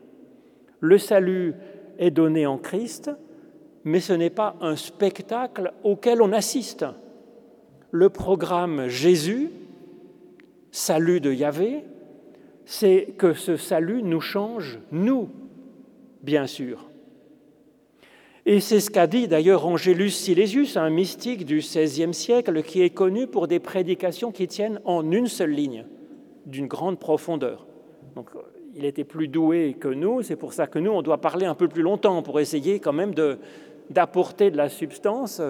Le 0.79 0.97
salut 0.97 1.55
est 1.97 2.11
donné 2.11 2.45
en 2.45 2.57
Christ, 2.57 3.11
mais 3.85 3.99
ce 3.99 4.13
n'est 4.13 4.31
pas 4.31 4.55
un 4.61 4.75
spectacle 4.75 5.71
auquel 5.83 6.21
on 6.21 6.33
assiste. 6.33 6.85
Le 7.91 8.09
programme 8.09 8.87
Jésus, 8.87 9.51
salut 10.71 11.21
de 11.21 11.31
Yahvé, 11.31 11.83
c'est 12.65 13.13
que 13.17 13.33
ce 13.33 13.55
salut 13.55 14.01
nous 14.01 14.21
change, 14.21 14.79
nous, 14.91 15.29
bien 16.23 16.47
sûr. 16.47 16.89
Et 18.47 18.59
c'est 18.59 18.79
ce 18.79 18.89
qu'a 18.89 19.07
dit 19.07 19.27
d'ailleurs 19.27 19.65
Angélus 19.67 20.11
Silesius, 20.11 20.77
un 20.77 20.89
mystique 20.89 21.45
du 21.45 21.59
XVIe 21.59 22.13
siècle 22.13 22.63
qui 22.63 22.81
est 22.81 22.89
connu 22.89 23.27
pour 23.27 23.47
des 23.47 23.59
prédications 23.59 24.31
qui 24.31 24.47
tiennent 24.47 24.81
en 24.85 25.11
une 25.11 25.27
seule 25.27 25.51
ligne, 25.51 25.85
d'une 26.47 26.67
grande 26.67 26.99
profondeur. 26.99 27.67
Donc, 28.15 28.29
il 28.75 28.85
était 28.85 29.03
plus 29.03 29.27
doué 29.27 29.77
que 29.79 29.87
nous, 29.87 30.21
c'est 30.21 30.35
pour 30.35 30.53
ça 30.53 30.67
que 30.67 30.79
nous, 30.79 30.91
on 30.91 31.01
doit 31.01 31.21
parler 31.21 31.45
un 31.45 31.55
peu 31.55 31.67
plus 31.67 31.81
longtemps 31.81 32.21
pour 32.21 32.39
essayer 32.39 32.79
quand 32.79 32.93
même 32.93 33.15
d'apporter 33.89 34.51
de, 34.51 34.57
la 34.57 34.69
substance. 34.69 35.41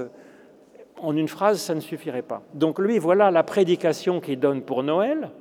En 0.97 1.15
une 1.15 1.27
phrase, 1.27 1.59
ça 1.59 1.75
ne 1.75 1.79
suffirait 1.79 2.21
pas. 2.21 2.41
Donc 2.53 2.79
lui, 2.79 2.99
voilà 2.99 3.31
la 3.31 3.43
prédication 3.43 4.21
qu'il 4.21 4.39
donne 4.39 4.61
pour 4.61 4.83
Noël. 4.83 5.31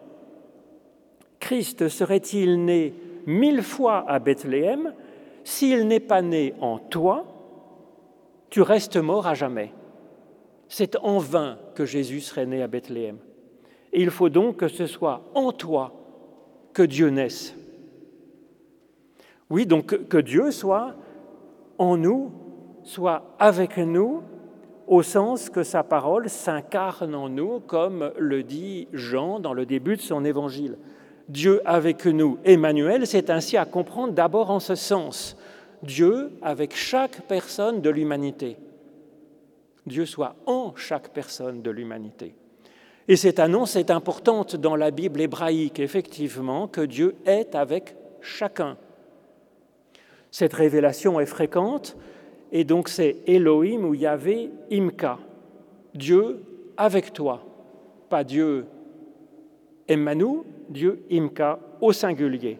Christ 1.40 1.88
serait-il 1.88 2.64
né 2.64 2.94
mille 3.26 3.62
fois 3.62 4.04
à 4.08 4.18
Bethléem? 4.18 4.94
S'il 5.44 5.86
n'est 5.86 6.00
pas 6.00 6.22
né 6.22 6.54
en 6.60 6.78
toi 6.78 7.26
tu 8.54 8.62
restes 8.62 8.98
mort 8.98 9.26
à 9.26 9.34
jamais. 9.34 9.72
C'est 10.68 10.94
en 10.98 11.18
vain 11.18 11.58
que 11.74 11.84
Jésus 11.84 12.20
serait 12.20 12.46
né 12.46 12.62
à 12.62 12.68
Bethléem. 12.68 13.16
Et 13.92 14.00
il 14.00 14.10
faut 14.10 14.28
donc 14.28 14.58
que 14.58 14.68
ce 14.68 14.86
soit 14.86 15.22
en 15.34 15.50
toi 15.50 15.92
que 16.72 16.84
Dieu 16.84 17.08
naisse. 17.08 17.56
Oui, 19.50 19.66
donc 19.66 20.06
que 20.06 20.18
Dieu 20.18 20.52
soit 20.52 20.94
en 21.78 21.96
nous, 21.96 22.30
soit 22.84 23.34
avec 23.38 23.78
nous, 23.78 24.22
au 24.86 25.02
sens 25.02 25.48
que 25.48 25.62
sa 25.62 25.82
parole 25.82 26.28
s'incarne 26.28 27.14
en 27.14 27.28
nous, 27.28 27.60
comme 27.60 28.12
le 28.18 28.42
dit 28.42 28.86
Jean 28.92 29.40
dans 29.40 29.54
le 29.54 29.66
début 29.66 29.96
de 29.96 30.02
son 30.02 30.24
évangile. 30.24 30.76
Dieu 31.28 31.62
avec 31.64 32.04
nous, 32.04 32.38
Emmanuel, 32.44 33.06
c'est 33.06 33.30
ainsi 33.30 33.56
à 33.56 33.64
comprendre 33.64 34.12
d'abord 34.12 34.50
en 34.50 34.60
ce 34.60 34.74
sens. 34.74 35.36
Dieu 35.82 36.30
avec 36.42 36.74
chaque 36.74 37.22
personne 37.22 37.80
de 37.80 37.90
l'humanité. 37.90 38.56
Dieu 39.86 40.06
soit 40.06 40.36
en 40.46 40.74
chaque 40.76 41.10
personne 41.10 41.62
de 41.62 41.70
l'humanité. 41.70 42.34
Et 43.08 43.16
cette 43.16 43.38
annonce 43.38 43.76
est 43.76 43.90
importante 43.90 44.56
dans 44.56 44.76
la 44.76 44.90
Bible 44.90 45.20
hébraïque, 45.20 45.78
effectivement, 45.78 46.68
que 46.68 46.80
Dieu 46.80 47.16
est 47.26 47.54
avec 47.54 47.96
chacun. 48.22 48.78
Cette 50.30 50.54
révélation 50.54 51.20
est 51.20 51.26
fréquente, 51.26 51.96
et 52.54 52.62
donc 52.62 52.88
c'est 52.88 53.16
Elohim 53.26 53.84
ou 53.84 53.94
Yahvé 53.94 54.48
Imka, 54.72 55.18
Dieu 55.92 56.40
avec 56.76 57.12
toi, 57.12 57.44
pas 58.08 58.22
Dieu 58.22 58.66
Emmanuel, 59.88 60.42
Dieu 60.70 61.04
Imka 61.10 61.58
au 61.80 61.92
singulier. 61.92 62.58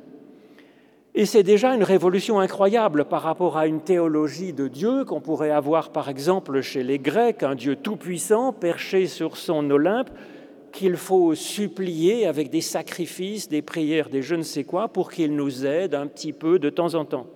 Et 1.14 1.26
c'est 1.26 1.44
déjà 1.44 1.76
une 1.76 1.84
révolution 1.84 2.40
incroyable 2.40 3.04
par 3.04 3.22
rapport 3.22 3.56
à 3.56 3.68
une 3.68 3.82
théologie 3.82 4.52
de 4.52 4.66
Dieu 4.66 5.04
qu'on 5.04 5.20
pourrait 5.20 5.52
avoir 5.52 5.90
par 5.90 6.08
exemple 6.08 6.60
chez 6.60 6.82
les 6.82 6.98
Grecs, 6.98 7.44
un 7.44 7.54
Dieu 7.54 7.76
tout-puissant 7.76 8.52
perché 8.52 9.06
sur 9.06 9.36
son 9.36 9.70
Olympe, 9.70 10.10
qu'il 10.72 10.96
faut 10.96 11.36
supplier 11.36 12.26
avec 12.26 12.50
des 12.50 12.62
sacrifices, 12.62 13.48
des 13.48 13.62
prières, 13.62 14.08
des 14.08 14.22
je 14.22 14.34
ne 14.34 14.42
sais 14.42 14.64
quoi, 14.64 14.88
pour 14.88 15.12
qu'il 15.12 15.36
nous 15.36 15.64
aide 15.64 15.94
un 15.94 16.08
petit 16.08 16.32
peu 16.32 16.58
de 16.58 16.68
temps 16.68 16.96
en 16.96 17.04
temps. 17.04 17.28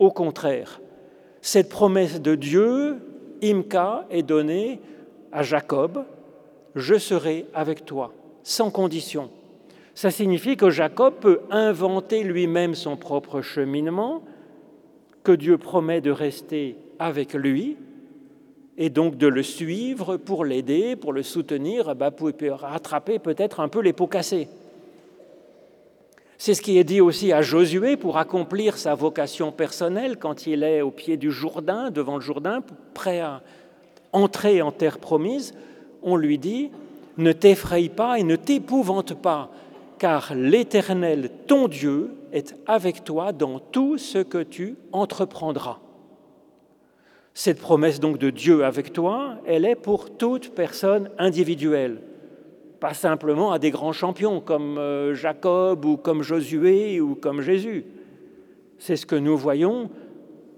Au 0.00 0.10
contraire, 0.10 0.80
cette 1.44 1.68
promesse 1.68 2.22
de 2.22 2.36
Dieu, 2.36 2.96
Imka, 3.42 4.06
est 4.08 4.22
donnée 4.22 4.80
à 5.30 5.42
Jacob, 5.42 6.06
je 6.74 6.94
serai 6.94 7.44
avec 7.52 7.84
toi, 7.84 8.14
sans 8.42 8.70
condition. 8.70 9.28
Ça 9.94 10.10
signifie 10.10 10.56
que 10.56 10.70
Jacob 10.70 11.16
peut 11.20 11.40
inventer 11.50 12.22
lui-même 12.22 12.74
son 12.74 12.96
propre 12.96 13.42
cheminement, 13.42 14.22
que 15.22 15.32
Dieu 15.32 15.58
promet 15.58 16.00
de 16.00 16.10
rester 16.10 16.78
avec 16.98 17.34
lui 17.34 17.76
et 18.78 18.88
donc 18.88 19.18
de 19.18 19.26
le 19.26 19.42
suivre 19.42 20.16
pour 20.16 20.46
l'aider, 20.46 20.96
pour 20.96 21.12
le 21.12 21.22
soutenir, 21.22 21.94
pour 22.16 22.32
rattraper 22.52 23.18
peut-être 23.18 23.60
un 23.60 23.68
peu 23.68 23.80
les 23.80 23.92
pots 23.92 24.06
cassés. 24.06 24.48
C'est 26.38 26.54
ce 26.54 26.62
qui 26.62 26.78
est 26.78 26.84
dit 26.84 27.00
aussi 27.00 27.32
à 27.32 27.42
Josué 27.42 27.96
pour 27.96 28.18
accomplir 28.18 28.76
sa 28.76 28.94
vocation 28.94 29.52
personnelle 29.52 30.16
quand 30.18 30.46
il 30.46 30.62
est 30.62 30.82
au 30.82 30.90
pied 30.90 31.16
du 31.16 31.30
Jourdain, 31.30 31.90
devant 31.90 32.16
le 32.16 32.20
Jourdain, 32.20 32.62
prêt 32.92 33.20
à 33.20 33.42
entrer 34.12 34.60
en 34.62 34.72
terre 34.72 34.98
promise. 34.98 35.54
On 36.02 36.16
lui 36.16 36.38
dit, 36.38 36.70
ne 37.16 37.32
t'effraie 37.32 37.88
pas 37.88 38.18
et 38.18 38.24
ne 38.24 38.36
t'épouvante 38.36 39.14
pas, 39.14 39.50
car 39.98 40.34
l'Éternel, 40.34 41.30
ton 41.46 41.68
Dieu, 41.68 42.14
est 42.32 42.56
avec 42.66 43.04
toi 43.04 43.32
dans 43.32 43.60
tout 43.60 43.96
ce 43.96 44.18
que 44.18 44.42
tu 44.42 44.76
entreprendras. 44.92 45.78
Cette 47.32 47.60
promesse 47.60 48.00
donc 48.00 48.18
de 48.18 48.30
Dieu 48.30 48.64
avec 48.64 48.92
toi, 48.92 49.36
elle 49.46 49.64
est 49.64 49.76
pour 49.76 50.16
toute 50.16 50.50
personne 50.50 51.10
individuelle, 51.18 52.00
pas 52.84 52.92
simplement 52.92 53.50
à 53.50 53.58
des 53.58 53.70
grands 53.70 53.94
champions 53.94 54.42
comme 54.42 54.76
euh, 54.76 55.14
Jacob 55.14 55.86
ou 55.86 55.96
comme 55.96 56.20
Josué 56.20 57.00
ou 57.00 57.14
comme 57.14 57.40
Jésus. 57.40 57.86
C'est 58.76 58.96
ce 58.96 59.06
que 59.06 59.16
nous 59.16 59.38
voyons 59.38 59.88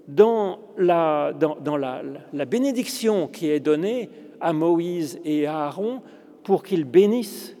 dans, 0.09 0.59
la, 0.77 1.31
dans, 1.31 1.77
la, 1.77 2.01
la 2.33 2.43
bénédiction 2.43 3.29
qui 3.29 3.49
est 3.49 3.61
donnée 3.61 4.09
à 4.41 4.51
Moïse 4.51 5.21
et 5.23 5.45
à 5.45 5.67
Aaron 5.67 6.01
pour 6.43 6.63
qu'ils 6.63 6.83
bénissent 6.83 7.55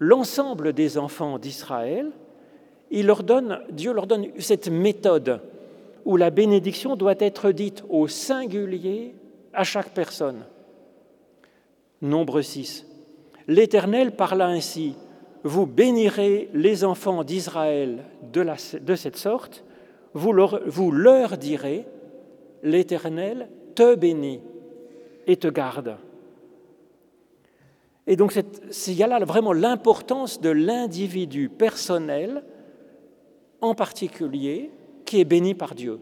l'ensemble 0.00 0.72
des 0.72 0.98
enfants 0.98 1.38
d'Israël, 1.38 2.10
il 2.90 3.06
leur 3.06 3.22
donne, 3.22 3.60
Dieu 3.70 3.92
leur 3.92 4.08
donne 4.08 4.26
cette 4.40 4.68
méthode 4.68 5.40
où 6.04 6.16
la 6.16 6.30
bénédiction 6.30 6.96
doit 6.96 7.20
être 7.20 7.52
dite 7.52 7.84
au 7.88 8.08
singulier 8.08 9.14
à 9.52 9.62
chaque 9.62 9.90
personne. 9.90 10.46
Nombre 12.02 12.40
6. 12.40 12.88
L'Éternel 13.48 14.12
parla 14.12 14.46
ainsi, 14.46 14.94
Vous 15.42 15.66
bénirez 15.66 16.50
les 16.52 16.84
enfants 16.84 17.24
d'Israël 17.24 18.04
de, 18.32 18.94
cette 18.94 19.16
sorte, 19.16 19.64
vous 20.12 20.32
leur, 20.32 20.60
vous 20.66 20.92
leur 20.92 21.38
direz, 21.38 21.86
L'Éternel 22.62 23.48
te 23.74 23.94
bénit 23.94 24.40
et 25.26 25.36
te 25.36 25.48
garde. 25.48 25.96
Et 28.06 28.16
donc, 28.16 28.34
il 28.86 28.94
y 28.94 29.02
a 29.02 29.06
là 29.06 29.24
vraiment 29.24 29.52
l'importance 29.52 30.40
de 30.40 30.50
l'individu 30.50 31.48
personnel, 31.48 32.42
en 33.60 33.74
particulier, 33.74 34.70
qui 35.04 35.20
est 35.20 35.24
béni 35.24 35.54
par 35.54 35.74
Dieu, 35.74 36.00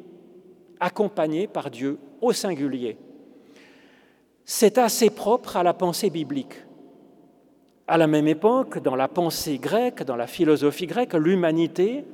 accompagné 0.80 1.46
par 1.46 1.70
Dieu 1.70 1.98
au 2.20 2.32
singulier. 2.32 2.96
C'est 4.44 4.78
assez 4.78 5.10
propre 5.10 5.56
à 5.56 5.62
la 5.62 5.74
pensée 5.74 6.10
biblique. 6.10 6.65
À 7.88 7.98
la 7.98 8.06
même 8.06 8.26
époque, 8.26 8.82
dans 8.82 8.96
la 8.96 9.08
pensée 9.08 9.58
grecque, 9.58 10.02
dans 10.02 10.16
la 10.16 10.26
philosophie 10.26 10.86
grecque, 10.86 11.14
l'humanité, 11.14 12.04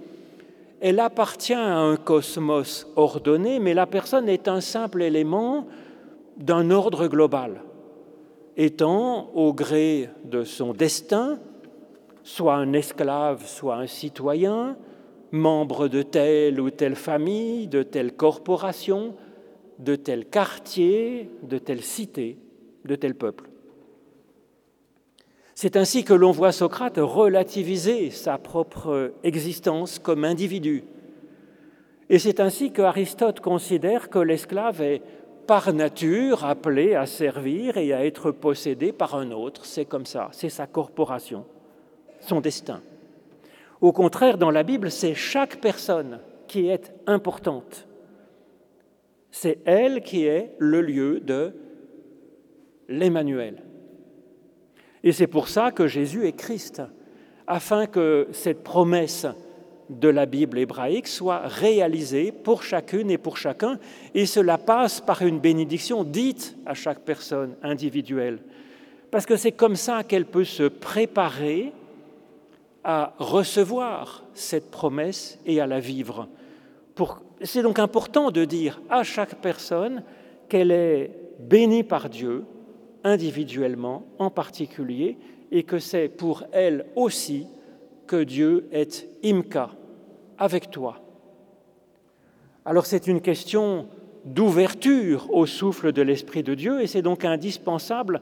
elle 0.80 1.00
appartient 1.00 1.54
à 1.54 1.78
un 1.78 1.96
cosmos 1.96 2.86
ordonné, 2.96 3.58
mais 3.58 3.72
la 3.72 3.86
personne 3.86 4.28
est 4.28 4.48
un 4.48 4.60
simple 4.60 5.02
élément 5.02 5.66
d'un 6.36 6.70
ordre 6.70 7.06
global 7.06 7.62
étant 8.56 9.30
au 9.34 9.52
gré 9.52 10.10
de 10.24 10.44
son 10.44 10.72
destin, 10.72 11.38
soit 12.22 12.54
un 12.54 12.72
esclave, 12.72 13.46
soit 13.46 13.76
un 13.76 13.86
citoyen, 13.86 14.76
membre 15.30 15.88
de 15.88 16.02
telle 16.02 16.60
ou 16.60 16.70
telle 16.70 16.96
famille, 16.96 17.66
de 17.66 17.82
telle 17.82 18.12
corporation, 18.12 19.14
de 19.78 19.96
tel 19.96 20.26
quartier, 20.26 21.30
de 21.42 21.58
telle 21.58 21.82
cité, 21.82 22.38
de 22.84 22.94
tel 22.94 23.14
peuple. 23.14 23.51
C'est 25.62 25.76
ainsi 25.76 26.02
que 26.02 26.12
l'on 26.12 26.32
voit 26.32 26.50
Socrate 26.50 26.98
relativiser 26.98 28.10
sa 28.10 28.36
propre 28.36 29.12
existence 29.22 30.00
comme 30.00 30.24
individu. 30.24 30.82
Et 32.10 32.18
c'est 32.18 32.40
ainsi 32.40 32.72
que 32.72 32.82
Aristote 32.82 33.38
considère 33.38 34.10
que 34.10 34.18
l'esclave 34.18 34.82
est 34.82 35.02
par 35.46 35.72
nature 35.72 36.44
appelé 36.44 36.96
à 36.96 37.06
servir 37.06 37.76
et 37.76 37.92
à 37.92 38.04
être 38.04 38.32
possédé 38.32 38.90
par 38.90 39.14
un 39.14 39.30
autre. 39.30 39.64
C'est 39.64 39.84
comme 39.84 40.04
ça, 40.04 40.30
c'est 40.32 40.48
sa 40.48 40.66
corporation, 40.66 41.44
son 42.18 42.40
destin. 42.40 42.80
Au 43.80 43.92
contraire, 43.92 44.38
dans 44.38 44.50
la 44.50 44.64
Bible, 44.64 44.90
c'est 44.90 45.14
chaque 45.14 45.60
personne 45.60 46.18
qui 46.48 46.70
est 46.70 46.92
importante. 47.06 47.86
C'est 49.30 49.60
elle 49.64 50.02
qui 50.02 50.24
est 50.24 50.56
le 50.58 50.80
lieu 50.80 51.20
de 51.20 51.54
l'Emmanuel. 52.88 53.62
Et 55.04 55.12
c'est 55.12 55.26
pour 55.26 55.48
ça 55.48 55.70
que 55.70 55.86
Jésus 55.86 56.26
est 56.26 56.32
Christ, 56.32 56.82
afin 57.46 57.86
que 57.86 58.28
cette 58.32 58.62
promesse 58.62 59.26
de 59.90 60.08
la 60.08 60.26
Bible 60.26 60.58
hébraïque 60.58 61.08
soit 61.08 61.42
réalisée 61.44 62.32
pour 62.32 62.62
chacune 62.62 63.10
et 63.10 63.18
pour 63.18 63.36
chacun, 63.36 63.78
et 64.14 64.26
cela 64.26 64.58
passe 64.58 65.00
par 65.00 65.22
une 65.22 65.38
bénédiction 65.38 66.04
dite 66.04 66.56
à 66.64 66.74
chaque 66.74 67.00
personne 67.00 67.56
individuelle, 67.62 68.38
parce 69.10 69.26
que 69.26 69.36
c'est 69.36 69.52
comme 69.52 69.76
ça 69.76 70.04
qu'elle 70.04 70.24
peut 70.24 70.44
se 70.44 70.64
préparer 70.64 71.72
à 72.84 73.14
recevoir 73.18 74.24
cette 74.34 74.70
promesse 74.70 75.38
et 75.46 75.60
à 75.60 75.66
la 75.66 75.80
vivre. 75.80 76.28
C'est 77.42 77.62
donc 77.62 77.78
important 77.78 78.30
de 78.30 78.44
dire 78.44 78.80
à 78.88 79.02
chaque 79.02 79.36
personne 79.36 80.02
qu'elle 80.48 80.70
est 80.70 81.10
bénie 81.38 81.82
par 81.82 82.08
Dieu, 82.08 82.44
individuellement 83.04 84.04
en 84.18 84.30
particulier, 84.30 85.18
et 85.50 85.64
que 85.64 85.78
c'est 85.78 86.08
pour 86.08 86.44
elle 86.52 86.86
aussi 86.96 87.46
que 88.06 88.22
Dieu 88.24 88.68
est 88.72 89.06
imka, 89.24 89.70
avec 90.38 90.70
toi. 90.70 91.00
Alors 92.64 92.86
c'est 92.86 93.06
une 93.06 93.20
question 93.20 93.86
d'ouverture 94.24 95.28
au 95.32 95.46
souffle 95.46 95.92
de 95.92 96.02
l'Esprit 96.02 96.42
de 96.42 96.54
Dieu 96.54 96.80
et 96.80 96.86
c'est 96.86 97.02
donc 97.02 97.24
indispensable 97.24 98.20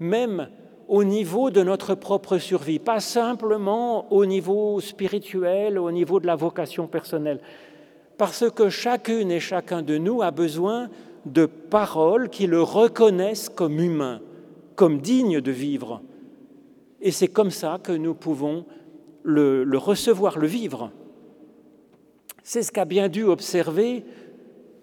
même 0.00 0.48
au 0.88 1.04
niveau 1.04 1.50
de 1.50 1.62
notre 1.62 1.94
propre 1.94 2.38
survie, 2.38 2.80
pas 2.80 2.98
simplement 2.98 4.12
au 4.12 4.26
niveau 4.26 4.80
spirituel, 4.80 5.78
au 5.78 5.92
niveau 5.92 6.18
de 6.18 6.26
la 6.26 6.34
vocation 6.34 6.88
personnelle, 6.88 7.38
parce 8.18 8.50
que 8.50 8.68
chacune 8.70 9.30
et 9.30 9.38
chacun 9.38 9.82
de 9.82 9.98
nous 9.98 10.20
a 10.20 10.32
besoin 10.32 10.88
de 11.26 11.46
paroles 11.46 12.28
qui 12.28 12.46
le 12.46 12.62
reconnaissent 12.62 13.48
comme 13.48 13.78
humain, 13.78 14.20
comme 14.76 15.00
digne 15.00 15.40
de 15.40 15.50
vivre, 15.50 16.02
Et 17.02 17.12
c'est 17.12 17.28
comme 17.28 17.50
ça 17.50 17.78
que 17.82 17.92
nous 17.92 18.14
pouvons 18.14 18.66
le, 19.22 19.64
recevoir, 19.76 20.38
le 20.38 20.46
vivre. 20.46 20.90
C'est 22.42 22.62
ce 22.62 22.72
qu'a 22.72 22.84
bien 22.84 23.08
dû 23.08 23.24
observer, 23.24 24.04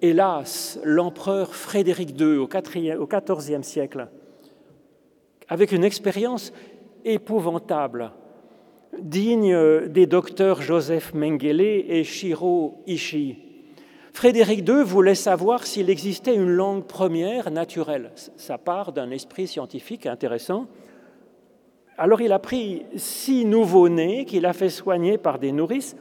hélas, 0.02 0.80
l'empereur 0.84 1.56
Frédéric 1.56 2.20
II 2.20 2.38
au 2.38 2.48
XIVe 2.48 3.64
siècle, 3.64 4.08
avec 5.48 5.72
une 5.72 5.84
expérience 5.84 6.54
épouvantable, 7.06 8.12
digne 9.00 9.88
des 9.88 10.06
docteurs 10.06 10.62
Joseph 10.62 11.14
Mengele 11.14 11.62
et 11.62 12.04
Shiro 12.04 12.84
Ishii. 12.88 13.47
Frédéric 14.18 14.68
II 14.68 14.82
voulait 14.82 15.14
savoir 15.14 15.68
s'il 15.68 15.92
existait 15.92 16.34
une 16.34 16.50
langue 16.50 16.86
première 16.86 17.52
naturelle. 17.52 18.10
Ça 18.36 18.58
part 18.58 18.92
d'un 18.92 19.12
esprit 19.12 19.46
scientifique 19.46 20.08
intéressant. 20.08 20.66
Alors 22.00 22.20
il 22.22 22.32
a 22.32 22.40
pris 22.40 22.88
six 22.96 23.46
nouveaux-nés 23.46 24.26
qu'il 24.26 24.48
a 24.48 24.54
fait 24.54 24.72
soigner 24.72 25.20
par 25.20 25.38
des 25.38 25.52
nourrices 25.52 25.96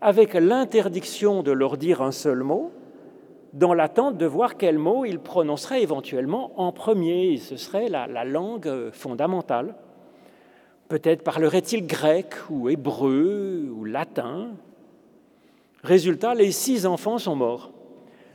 avec 0.00 0.34
l'interdiction 0.34 1.42
de 1.42 1.50
leur 1.50 1.76
dire 1.76 2.02
un 2.02 2.12
seul 2.12 2.44
mot, 2.44 2.70
dans 3.52 3.74
l'attente 3.74 4.16
de 4.16 4.26
voir 4.26 4.56
quel 4.56 4.78
mot 4.78 5.04
il 5.04 5.18
prononcerait 5.18 5.82
éventuellement 5.82 6.52
en 6.54 6.70
premier. 6.70 7.36
Ce 7.38 7.56
serait 7.56 7.88
la, 7.88 8.06
la 8.06 8.24
langue 8.24 8.92
fondamentale. 8.92 9.74
Peut-être 10.88 11.24
parlerait-il 11.24 11.84
grec 11.84 12.32
ou 12.48 12.68
hébreu 12.68 13.68
ou 13.76 13.84
latin. 13.84 14.50
Résultat, 15.82 16.34
les 16.34 16.52
six 16.52 16.86
enfants 16.86 17.18
sont 17.18 17.36
morts. 17.36 17.72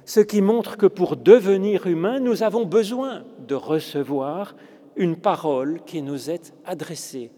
Ce 0.05 0.19
qui 0.19 0.41
montre 0.41 0.77
que 0.77 0.85
pour 0.85 1.15
devenir 1.15 1.87
humain, 1.87 2.19
nous 2.19 2.43
avons 2.43 2.65
besoin 2.65 3.23
de 3.47 3.55
recevoir 3.55 4.55
une 4.95 5.15
parole 5.15 5.81
qui 5.85 6.01
nous 6.01 6.29
est 6.29 6.53
adressée. 6.65 7.31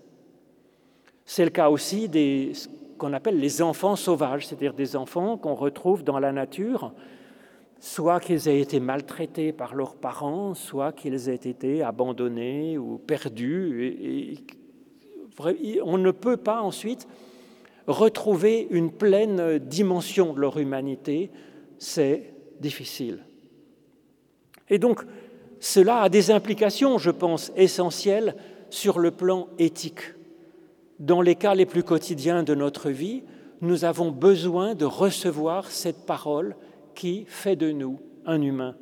C'est 1.26 1.46
le 1.46 1.50
cas 1.50 1.70
aussi 1.70 2.08
des 2.08 2.52
ce 2.54 2.68
qu'on 2.98 3.14
appelle 3.14 3.40
les 3.40 3.62
enfants 3.62 3.96
sauvages, 3.96 4.48
c'est-à-dire 4.48 4.74
des 4.74 4.96
enfants 4.96 5.38
qu'on 5.38 5.54
retrouve 5.54 6.04
dans 6.04 6.18
la 6.18 6.32
nature, 6.32 6.94
soit 7.80 8.20
qu'ils 8.20 8.48
aient 8.48 8.60
été 8.60 8.80
maltraités 8.80 9.54
par 9.54 9.76
leurs 9.76 9.96
parents, 9.96 10.56
soit 10.56 10.94
qu'ils 10.94 11.30
aient 11.30 11.36
été 11.36 11.84
abandonnés 11.84 12.78
ou 12.80 12.98
perdus. 12.98 13.84
Et, 13.84 14.38
on 15.84 16.00
ne 16.00 16.10
peut 16.10 16.38
pas 16.38 16.62
ensuite 16.62 17.08
retrouver 17.88 18.68
une 18.70 18.92
pleine 18.92 19.60
dimension 19.60 20.34
de 20.34 20.40
leur 20.40 20.58
humanité, 20.58 21.32
c'est 21.78 22.34
difficile. 22.60 23.20
Et 24.70 24.80
donc, 24.80 25.04
cela 25.60 26.02
a 26.02 26.10
des 26.10 26.30
implications, 26.30 26.98
je 26.98 27.12
pense, 27.12 27.52
essentielles 27.56 28.36
sur 28.70 29.00
le 29.00 29.12
plan 29.12 29.48
éthique. 29.58 30.02
Dans 31.00 31.22
les 31.22 31.36
cas 31.36 31.56
les 31.56 31.66
plus 31.66 31.84
quotidiens 31.84 32.44
de 32.44 32.54
notre 32.54 32.90
vie, 32.90 33.24
nous 33.62 33.86
avons 33.86 34.12
besoin 34.12 34.76
de 34.76 34.86
recevoir 34.86 35.72
cette 35.72 36.06
parole 36.06 36.56
qui 36.96 37.26
fait 37.28 37.56
de 37.56 37.72
nous 37.72 38.00
un 38.26 38.42
humain. 38.42 38.76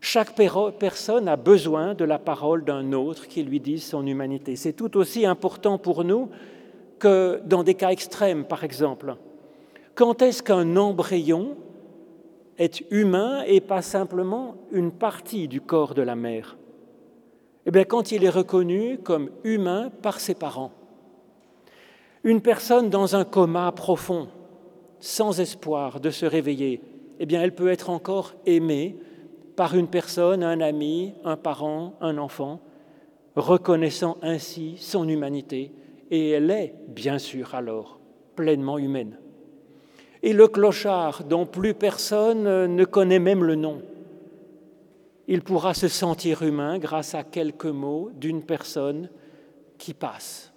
Chaque 0.00 0.34
personne 0.78 1.28
a 1.28 1.36
besoin 1.36 1.94
de 1.94 2.04
la 2.04 2.18
parole 2.18 2.64
d'un 2.64 2.92
autre 2.92 3.26
qui 3.26 3.42
lui 3.42 3.58
dise 3.58 3.84
son 3.84 4.06
humanité. 4.06 4.54
C'est 4.54 4.74
tout 4.74 4.98
aussi 4.98 5.24
important 5.24 5.78
pour 5.78 6.04
nous 6.04 6.28
que 6.98 7.40
dans 7.44 7.62
des 7.62 7.74
cas 7.74 7.90
extrêmes, 7.90 8.44
par 8.44 8.64
exemple. 8.64 9.16
Quand 9.94 10.22
est-ce 10.22 10.42
qu'un 10.42 10.76
embryon 10.76 11.56
est 12.58 12.84
humain 12.90 13.42
et 13.46 13.60
pas 13.60 13.82
simplement 13.82 14.56
une 14.72 14.92
partie 14.92 15.48
du 15.48 15.60
corps 15.60 15.94
de 15.94 16.02
la 16.02 16.16
mère? 16.16 16.56
Eh 17.66 17.70
bien, 17.70 17.84
quand 17.84 18.12
il 18.12 18.24
est 18.24 18.30
reconnu 18.30 18.98
comme 18.98 19.30
humain 19.42 19.90
par 20.02 20.20
ses 20.20 20.34
parents. 20.34 20.72
Une 22.22 22.40
personne 22.40 22.90
dans 22.90 23.16
un 23.16 23.24
coma 23.24 23.70
profond, 23.72 24.28
sans 24.98 25.40
espoir 25.40 26.00
de 26.00 26.10
se 26.10 26.26
réveiller, 26.26 26.80
eh 27.20 27.26
bien, 27.26 27.42
elle 27.42 27.54
peut 27.54 27.68
être 27.68 27.90
encore 27.90 28.34
aimée 28.46 28.96
par 29.56 29.74
une 29.76 29.88
personne, 29.88 30.42
un 30.42 30.60
ami, 30.60 31.14
un 31.24 31.36
parent, 31.36 31.94
un 32.00 32.18
enfant, 32.18 32.60
reconnaissant 33.36 34.16
ainsi 34.22 34.76
son 34.78 35.08
humanité, 35.08 35.72
et 36.14 36.30
elle 36.30 36.50
est, 36.50 36.74
bien 36.88 37.18
sûr, 37.18 37.54
alors 37.54 38.00
pleinement 38.36 38.78
humaine 38.78 39.18
et 40.24 40.32
le 40.32 40.48
clochard 40.48 41.22
dont 41.24 41.44
plus 41.44 41.74
personne 41.74 42.44
ne 42.74 42.84
connaît 42.86 43.18
même 43.18 43.44
le 43.44 43.56
nom. 43.56 43.82
Il 45.28 45.42
pourra 45.42 45.74
se 45.74 45.86
sentir 45.86 46.42
humain 46.42 46.78
grâce 46.78 47.14
à 47.14 47.24
quelques 47.24 47.66
mots 47.66 48.10
d'une 48.14 48.42
personne 48.42 49.10
qui 49.76 49.92
passe. 49.92 50.50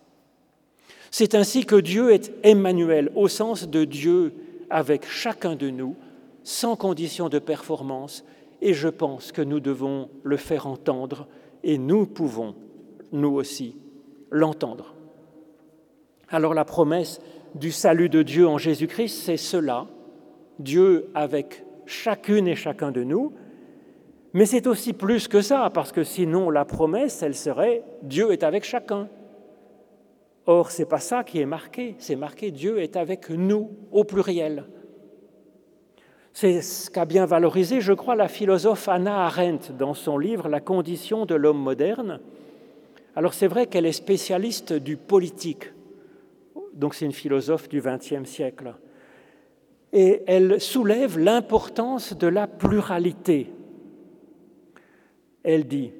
C'est 1.12 1.36
ainsi 1.36 1.66
que 1.66 1.76
Dieu 1.76 2.14
est 2.14 2.32
Emmanuel, 2.44 3.12
au 3.14 3.28
sens 3.28 3.68
de 3.68 3.84
Dieu 3.84 4.34
avec 4.70 5.06
chacun 5.06 5.58
de 5.58 5.70
nous, 5.70 5.98
sans 6.44 6.78
condition 6.78 7.28
de 7.28 7.40
performance, 7.40 8.24
et 8.62 8.74
je 8.74 8.88
pense 8.88 9.34
que 9.34 9.42
nous 9.42 9.60
devons 9.60 10.10
le 10.24 10.38
faire 10.38 10.66
entendre, 10.66 11.28
et 11.64 11.78
nous 11.78 12.06
pouvons, 12.06 12.56
nous 13.12 13.34
aussi, 13.34 13.76
l'entendre. 14.32 14.97
Alors 16.30 16.54
la 16.54 16.66
promesse 16.66 17.22
du 17.56 17.72
salut 17.72 18.10
de 18.10 18.22
Dieu 18.22 18.48
en 18.48 18.58
Jésus-Christ, 18.58 19.24
c'est 19.24 19.38
cela, 19.38 19.88
Dieu 20.60 21.10
avec 21.16 21.64
chacune 21.86 22.48
et 22.48 22.56
chacun 22.56 22.92
de 22.92 23.04
nous, 23.04 23.34
mais 24.34 24.46
c'est 24.46 24.68
aussi 24.68 24.92
plus 24.92 25.28
que 25.30 25.42
ça, 25.42 25.70
parce 25.74 25.92
que 25.92 26.04
sinon 26.04 26.50
la 26.50 26.66
promesse, 26.66 27.24
elle 27.24 27.36
serait 27.36 27.84
Dieu 28.04 28.32
est 28.32 28.44
avec 28.44 28.66
chacun. 28.66 29.08
Or, 30.46 30.72
ce 30.72 30.82
n'est 30.82 30.88
pas 30.88 31.00
ça 31.00 31.24
qui 31.24 31.40
est 31.40 31.46
marqué, 31.46 31.96
c'est 31.98 32.16
marqué 32.16 32.52
Dieu 32.52 32.80
est 32.80 32.98
avec 32.98 33.30
nous 33.30 33.72
au 33.92 34.04
pluriel. 34.04 34.66
C'est 36.34 36.62
ce 36.62 36.90
qu'a 36.90 37.06
bien 37.06 37.26
valorisé, 37.26 37.82
je 37.82 37.94
crois, 37.94 38.16
la 38.16 38.28
philosophe 38.28 38.88
Anna 38.90 39.26
Arendt 39.26 39.74
dans 39.74 39.94
son 39.94 40.18
livre 40.18 40.50
La 40.50 40.60
condition 40.60 41.26
de 41.26 41.36
l'homme 41.36 41.58
moderne. 41.58 42.20
Alors 43.16 43.34
c'est 43.34 43.48
vrai 43.48 43.66
qu'elle 43.66 43.88
est 43.88 43.92
spécialiste 43.92 44.74
du 44.74 44.98
politique, 44.98 45.72
donc 46.78 46.94
c'est 46.94 47.06
une 47.06 47.12
philosophe 47.12 47.68
du 47.68 47.82
XXe 47.82 48.24
siècle. 48.30 48.76
Et 49.92 50.22
elle 50.28 50.62
soulève 50.62 51.18
l'importance 51.18 52.16
de 52.16 52.28
la 52.28 52.46
pluralité. 52.46 53.52
Elle 55.44 55.66
dit, 55.66 55.92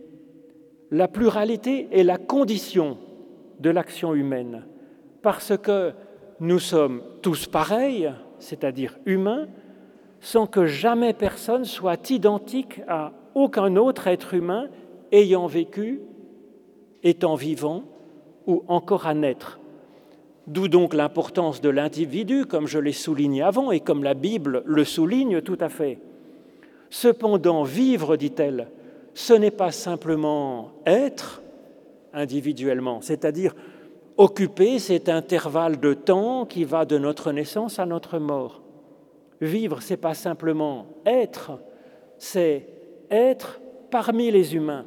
la 0.92 1.08
pluralité 1.08 1.88
est 1.92 2.04
la 2.04 2.18
condition 2.18 2.98
de 3.60 3.70
l'action 3.72 4.14
humaine, 4.14 4.66
parce 5.22 5.58
que 5.58 5.94
nous 6.40 6.60
sommes 6.60 7.02
tous 7.22 7.48
pareils, 7.48 8.12
c'est-à-dire 8.38 8.98
humains, 9.06 9.48
sans 10.20 10.46
que 10.46 10.68
jamais 10.68 11.14
personne 11.14 11.66
soit 11.66 12.10
identique 12.12 12.82
à 12.88 13.14
aucun 13.34 13.76
autre 13.78 14.08
être 14.08 14.36
humain 14.36 14.68
ayant 15.12 15.48
vécu, 15.48 16.02
étant 17.04 17.36
vivant 17.36 17.84
ou 18.46 18.64
encore 18.68 19.08
à 19.08 19.14
naître. 19.14 19.60
D'où 20.48 20.70
donc 20.70 20.94
l'importance 20.94 21.60
de 21.60 21.70
l'individu, 21.70 22.46
comme 22.46 22.68
je 22.68 22.80
l'ai 22.80 22.94
souligné 22.94 23.42
avant 23.42 23.72
et 23.72 23.82
comme 23.82 24.04
la 24.04 24.14
Bible 24.14 24.64
le 24.66 24.86
souligne 24.86 25.42
tout 25.42 25.58
à 25.60 25.68
fait. 25.68 26.00
Cependant, 26.90 27.64
vivre, 27.64 28.16
dit-elle, 28.16 28.70
ce 29.14 29.34
n'est 29.34 29.52
pas 29.52 29.72
simplement 29.72 30.72
être 30.86 31.42
individuellement, 32.14 33.02
c'est-à-dire 33.02 33.54
occuper 34.16 34.80
cet 34.80 35.10
intervalle 35.10 35.80
de 35.80 35.94
temps 35.94 36.46
qui 36.46 36.64
va 36.64 36.86
de 36.86 36.98
notre 36.98 37.34
naissance 37.34 37.78
à 37.78 37.86
notre 37.86 38.18
mort. 38.18 38.62
Vivre, 39.42 39.82
c'est 39.82 39.98
pas 39.98 40.14
simplement 40.14 40.88
être, 41.06 41.60
c'est 42.18 42.68
être 43.12 43.60
parmi 43.92 44.32
les 44.32 44.56
humains. 44.56 44.86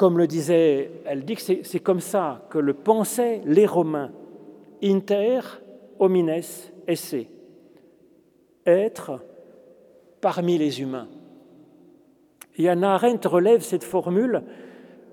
Comme 0.00 0.16
le 0.16 0.26
disait, 0.26 0.90
que 1.04 1.62
c'est 1.62 1.80
comme 1.80 2.00
ça 2.00 2.46
que 2.48 2.56
le 2.56 2.72
pensaient 2.72 3.42
les 3.44 3.66
Romains. 3.66 4.10
Inter 4.82 5.40
homines 5.98 6.40
esse. 6.86 7.16
Être 8.64 9.22
parmi 10.22 10.56
les 10.56 10.80
humains. 10.80 11.06
Et 12.56 12.70
Anna 12.70 12.94
Arendt 12.94 13.28
relève 13.28 13.60
cette 13.60 13.84
formule 13.84 14.42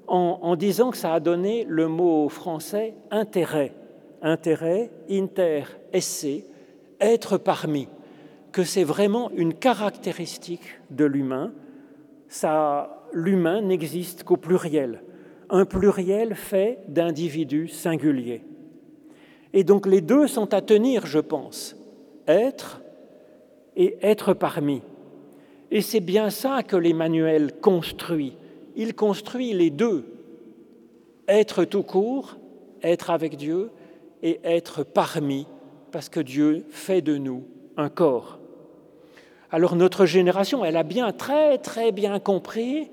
en, 0.08 0.40
en, 0.42 0.56
disant 0.56 0.92
que 0.92 0.98
ça 0.98 1.14
a 1.14 1.20
donné 1.20 1.66
le 1.68 1.90
mot 1.90 2.30
français 2.30 2.94
intérêt. 3.12 3.74
Intérêt, 4.22 4.90
inter 5.10 5.64
esse, 5.92 6.46
être 7.02 7.38
parmi. 7.38 7.90
Que 8.54 8.64
c'est 8.64 8.86
vraiment 8.86 9.32
une 9.32 9.54
caractéristique 9.54 10.80
de 10.92 11.04
l'humain. 11.04 11.52
Ça 12.30 12.97
l'humain 13.14 13.62
n'existe 13.62 14.24
qu'au 14.24 14.38
pluriel, 14.38 15.02
un 15.50 15.66
pluriel 15.66 16.36
fait 16.36 16.80
d'individus 16.88 17.68
singuliers. 17.68 18.44
Et 19.54 19.64
donc 19.64 19.88
les 19.88 20.02
deux 20.02 20.28
sont 20.28 20.54
à 20.54 20.62
tenir, 20.62 21.06
je 21.06 21.20
pense, 21.20 21.76
être 22.28 22.82
et 23.76 23.98
être 24.02 24.34
parmi. 24.34 24.82
Et 25.72 25.82
c'est 25.82 26.00
bien 26.00 26.30
ça 26.30 26.64
que 26.64 26.76
l'Emmanuel 26.76 27.54
construit. 27.62 28.36
Il 28.76 28.96
construit 28.96 29.54
les 29.54 29.70
deux. 29.70 30.06
être 31.28 31.66
tout 31.66 31.84
court, 31.84 32.38
être 32.82 33.10
avec 33.10 33.36
Dieu 33.36 33.70
et 34.24 34.40
être 34.46 34.84
parmi, 34.84 35.46
parce 35.92 36.08
que 36.08 36.22
Dieu 36.22 36.64
fait 36.70 37.02
de 37.02 37.18
nous 37.18 37.44
un 37.76 37.90
corps. 37.90 38.40
Alors 39.52 39.76
notre 39.76 40.06
génération, 40.06 40.66
elle 40.66 40.76
a 40.76 40.84
bien, 40.84 41.12
très 41.12 41.58
très 41.58 41.92
bien 41.92 42.20
compris 42.20 42.90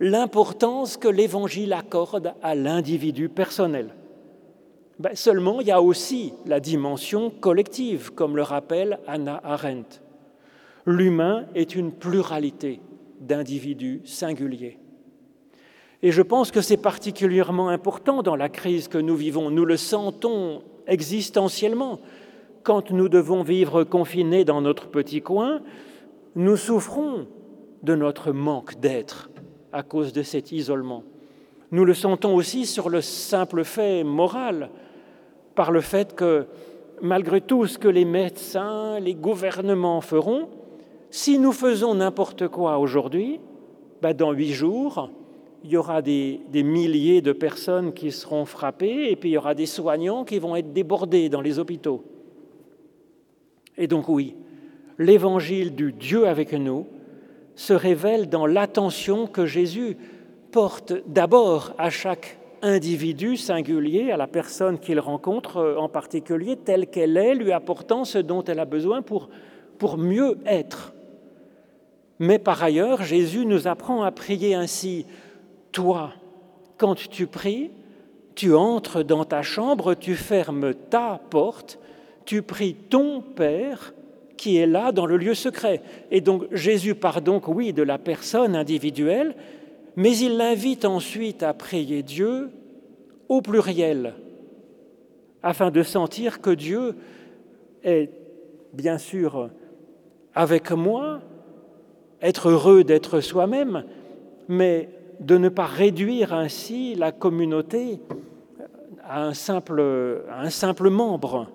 l'importance 0.00 0.96
que 0.96 1.06
l'Évangile 1.06 1.72
accorde 1.72 2.34
à 2.42 2.56
l'individu 2.56 3.28
personnel. 3.28 3.94
Ben, 4.98 5.14
seulement, 5.14 5.60
il 5.60 5.68
y 5.68 5.72
a 5.72 5.80
aussi 5.80 6.34
la 6.44 6.60
dimension 6.60 7.30
collective, 7.30 8.12
comme 8.12 8.36
le 8.36 8.42
rappelle 8.42 8.98
Anna 9.06 9.40
Arendt. 9.44 10.00
L'humain 10.86 11.46
est 11.54 11.76
une 11.76 11.92
pluralité 11.92 12.80
d'individus 13.20 14.02
singuliers. 14.04 14.78
Et 16.02 16.10
je 16.10 16.22
pense 16.22 16.50
que 16.50 16.60
c'est 16.60 16.76
particulièrement 16.76 17.68
important 17.68 18.24
dans 18.24 18.34
la 18.34 18.48
crise 18.48 18.88
que 18.88 18.98
nous 18.98 19.14
vivons. 19.14 19.50
Nous 19.50 19.64
le 19.64 19.76
sentons 19.76 20.62
existentiellement. 20.88 22.00
Quand 22.64 22.90
nous 22.90 23.08
devons 23.08 23.44
vivre 23.44 23.84
confinés 23.84 24.44
dans 24.44 24.60
notre 24.60 24.88
petit 24.88 25.22
coin, 25.22 25.62
nous 26.34 26.56
souffrons 26.56 27.26
de 27.82 27.94
notre 27.94 28.32
manque 28.32 28.78
d'être 28.80 29.30
à 29.72 29.82
cause 29.82 30.12
de 30.12 30.22
cet 30.22 30.52
isolement. 30.52 31.04
Nous 31.70 31.84
le 31.84 31.94
sentons 31.94 32.34
aussi 32.34 32.66
sur 32.66 32.88
le 32.88 33.00
simple 33.00 33.64
fait 33.64 34.04
moral, 34.04 34.70
par 35.54 35.72
le 35.72 35.80
fait 35.80 36.14
que 36.14 36.46
malgré 37.00 37.40
tout 37.40 37.66
ce 37.66 37.78
que 37.78 37.88
les 37.88 38.04
médecins, 38.04 39.00
les 39.00 39.14
gouvernements 39.14 40.00
feront, 40.00 40.48
si 41.10 41.38
nous 41.38 41.52
faisons 41.52 41.94
n'importe 41.94 42.48
quoi 42.48 42.78
aujourd'hui, 42.78 43.40
ben 44.00 44.14
dans 44.14 44.32
huit 44.32 44.52
jours, 44.52 45.10
il 45.64 45.70
y 45.70 45.76
aura 45.76 46.02
des, 46.02 46.40
des, 46.50 46.62
milliers 46.62 47.20
de 47.20 47.32
personnes 47.32 47.92
qui 47.92 48.10
seront 48.10 48.44
frappées 48.44 49.10
et 49.10 49.16
puis 49.16 49.30
il 49.30 49.32
y 49.32 49.38
aura 49.38 49.54
des 49.54 49.66
soignants 49.66 50.24
qui 50.24 50.38
vont 50.38 50.56
être 50.56 50.72
débordés 50.72 51.28
dans 51.28 51.40
les 51.40 51.58
hôpitaux. 51.58 52.02
Et 53.76 53.86
donc 53.86 54.08
oui, 54.08 54.34
l'évangile 55.02 55.74
du 55.74 55.92
Dieu 55.92 56.26
avec 56.26 56.52
nous 56.52 56.86
se 57.54 57.72
révèle 57.72 58.28
dans 58.28 58.46
l'attention 58.46 59.26
que 59.26 59.44
Jésus 59.44 59.96
porte 60.52 60.94
d'abord 61.06 61.72
à 61.78 61.90
chaque 61.90 62.38
individu 62.62 63.36
singulier, 63.36 64.12
à 64.12 64.16
la 64.16 64.28
personne 64.28 64.78
qu'il 64.78 65.00
rencontre 65.00 65.76
en 65.78 65.88
particulier, 65.88 66.56
telle 66.56 66.86
qu'elle 66.86 67.16
est, 67.16 67.34
lui 67.34 67.52
apportant 67.52 68.04
ce 68.04 68.18
dont 68.18 68.44
elle 68.44 68.60
a 68.60 68.64
besoin 68.64 69.02
pour, 69.02 69.28
pour 69.78 69.98
mieux 69.98 70.38
être. 70.46 70.94
Mais 72.18 72.38
par 72.38 72.62
ailleurs, 72.62 73.02
Jésus 73.02 73.44
nous 73.44 73.66
apprend 73.66 74.02
à 74.02 74.12
prier 74.12 74.54
ainsi. 74.54 75.06
Toi, 75.72 76.12
quand 76.78 76.94
tu 76.94 77.26
pries, 77.26 77.72
tu 78.34 78.54
entres 78.54 79.02
dans 79.04 79.24
ta 79.24 79.42
chambre, 79.42 79.94
tu 79.94 80.14
fermes 80.14 80.72
ta 80.74 81.20
porte, 81.30 81.78
tu 82.24 82.42
pries 82.42 82.74
ton 82.74 83.20
Père 83.20 83.92
qui 84.42 84.56
est 84.56 84.66
là 84.66 84.90
dans 84.90 85.06
le 85.06 85.18
lieu 85.18 85.34
secret. 85.34 85.80
Et 86.10 86.20
donc 86.20 86.52
Jésus 86.52 86.96
part 86.96 87.22
donc, 87.22 87.46
oui, 87.46 87.72
de 87.72 87.84
la 87.84 87.96
personne 87.96 88.56
individuelle, 88.56 89.36
mais 89.94 90.16
il 90.16 90.36
l'invite 90.36 90.84
ensuite 90.84 91.44
à 91.44 91.54
prier 91.54 92.02
Dieu 92.02 92.50
au 93.28 93.40
pluriel, 93.40 94.14
afin 95.44 95.70
de 95.70 95.84
sentir 95.84 96.40
que 96.40 96.50
Dieu 96.50 96.96
est 97.84 98.10
bien 98.72 98.98
sûr 98.98 99.48
avec 100.34 100.72
moi, 100.72 101.20
être 102.20 102.48
heureux 102.48 102.82
d'être 102.82 103.20
soi-même, 103.20 103.84
mais 104.48 104.88
de 105.20 105.38
ne 105.38 105.50
pas 105.50 105.66
réduire 105.66 106.34
ainsi 106.34 106.96
la 106.96 107.12
communauté 107.12 108.00
à 109.04 109.22
un 109.22 109.34
simple, 109.34 109.80
à 110.28 110.40
un 110.40 110.50
simple 110.50 110.90
membre. 110.90 111.46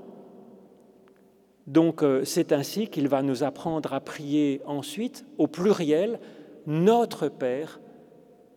Donc 1.68 2.02
euh, 2.02 2.24
c'est 2.24 2.54
ainsi 2.54 2.88
qu'il 2.88 3.10
va 3.10 3.22
nous 3.22 3.44
apprendre 3.44 3.94
à 3.94 4.00
prier 4.00 4.62
ensuite 4.66 5.26
au 5.38 5.48
pluriel, 5.48 6.20
Notre 6.66 7.28
Père, 7.28 7.80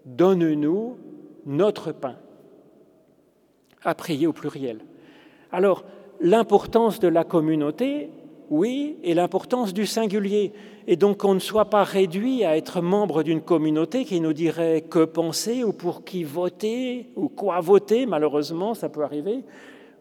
donne-nous 0.07 0.97
notre 1.47 1.93
pain. 1.93 2.17
À 3.83 3.95
prier 3.95 4.27
au 4.27 4.33
pluriel. 4.33 4.81
Alors, 5.53 5.85
l'importance 6.21 7.01
de 7.01 7.09
la 7.09 7.25
communauté, 7.25 8.11
oui, 8.51 8.97
et 9.03 9.15
l'importance 9.15 9.73
du 9.73 9.87
singulier. 9.87 10.53
Et 10.87 10.97
donc 10.97 11.19
qu'on 11.19 11.35
ne 11.35 11.41
soit 11.41 11.67
pas 11.67 11.85
réduit 11.85 12.45
à 12.45 12.57
être 12.57 12.81
membre 12.81 13.23
d'une 13.23 13.41
communauté 13.41 14.05
qui 14.05 14.21
nous 14.21 14.33
dirait 14.33 14.83
que 14.83 15.05
penser 15.05 15.63
ou 15.63 15.73
pour 15.73 16.05
qui 16.05 16.25
voter 16.25 17.11
ou 17.17 17.29
quoi 17.29 17.61
voter, 17.61 18.07
malheureusement, 18.07 18.75
ça 18.75 18.89
peut 18.89 19.05
arriver, 19.05 19.45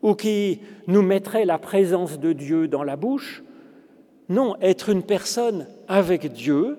ou 0.01 0.15
qui 0.15 0.61
nous 0.87 1.01
mettrait 1.01 1.45
la 1.45 1.57
présence 1.57 2.19
de 2.19 2.33
Dieu 2.33 2.67
dans 2.67 2.83
la 2.83 2.95
bouche. 2.95 3.43
Non, 4.29 4.55
être 4.61 4.89
une 4.89 5.03
personne 5.03 5.67
avec 5.87 6.31
Dieu, 6.31 6.77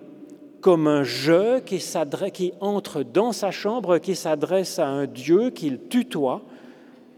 comme 0.61 0.87
un 0.87 1.03
je 1.03 1.61
qui, 1.61 1.83
qui 2.33 2.53
entre 2.61 3.03
dans 3.03 3.33
sa 3.33 3.51
chambre, 3.51 3.99
qui 3.99 4.15
s'adresse 4.15 4.79
à 4.79 4.87
un 4.87 5.07
Dieu 5.07 5.51
qu'il 5.51 5.81
tutoie, 5.89 6.43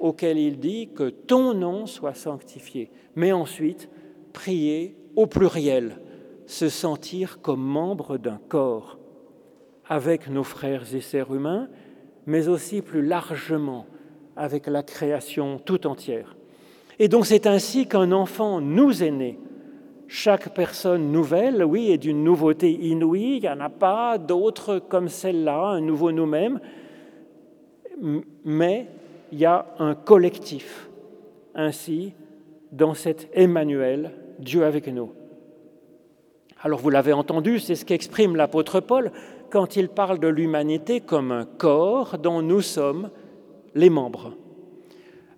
auquel 0.01 0.39
il 0.39 0.59
dit 0.59 0.89
que 0.95 1.11
ton 1.11 1.55
nom 1.55 1.87
soit 1.87 2.15
sanctifié. 2.15 2.91
Mais 3.15 3.33
ensuite, 3.33 3.89
prier 4.33 4.97
au 5.17 5.27
pluriel, 5.27 5.99
se 6.47 6.69
sentir 6.69 7.41
comme 7.41 7.63
membre 7.63 8.19
d'un 8.19 8.41
corps, 8.49 8.99
avec 9.89 10.29
nos 10.29 10.45
frères 10.45 10.95
et 10.95 11.01
sœurs 11.01 11.35
humains, 11.35 11.69
mais 12.27 12.49
aussi 12.49 12.83
plus 12.83 13.05
largement 13.05 13.87
avec 14.37 14.67
la 14.67 14.83
création 14.83 15.59
tout 15.65 15.87
entière. 15.87 16.37
Et 16.99 17.09
donc 17.09 17.27
c'est 17.27 17.47
ainsi 17.47 17.87
qu'un 17.87 18.13
enfant 18.13 18.61
nous 18.61 19.03
est 19.03 19.11
né. 19.11 19.39
Chaque 20.09 20.55
personne 20.55 21.11
nouvelle, 21.11 21.65
oui, 21.65 21.91
est 21.91 21.99
d'une 21.99 22.23
nouveauté 22.23 22.71
inouïe, 22.71 23.37
il 23.37 23.41
n'y 23.41 23.49
en 23.49 23.61
a 23.61 23.71
pas 23.71 24.19
d'autres 24.19 24.79
comme 24.79 25.09
celle-là, 25.09 25.69
un 25.69 25.81
nouveau 25.81 26.13
nous-mêmes, 26.13 26.61
mais 28.45 28.89
il 29.33 29.39
y 29.39 29.47
a 29.47 29.67
un 29.79 29.95
collectif. 29.95 30.91
Ainsi, 31.55 32.13
dans 32.73 32.95
cet 32.95 33.29
Emmanuel, 33.33 34.13
Dieu 34.39 34.65
avec 34.65 34.87
nous. 34.89 35.13
Alors 36.61 36.79
vous 36.79 36.91
l'avez 36.91 37.13
entendu, 37.13 37.59
c'est 37.59 37.75
ce 37.75 37.85
qu'exprime 37.85 38.37
l'apôtre 38.37 38.81
Paul 38.81 39.13
quand 39.51 39.77
il 39.77 39.89
parle 39.89 40.19
de 40.19 40.29
l'humanité 40.29 41.01
comme 41.01 41.33
un 41.33 41.45
corps 41.45 42.19
dont 42.19 42.41
nous 42.41 42.61
sommes 42.61 43.11
les 43.75 43.91
membres. 43.91 44.35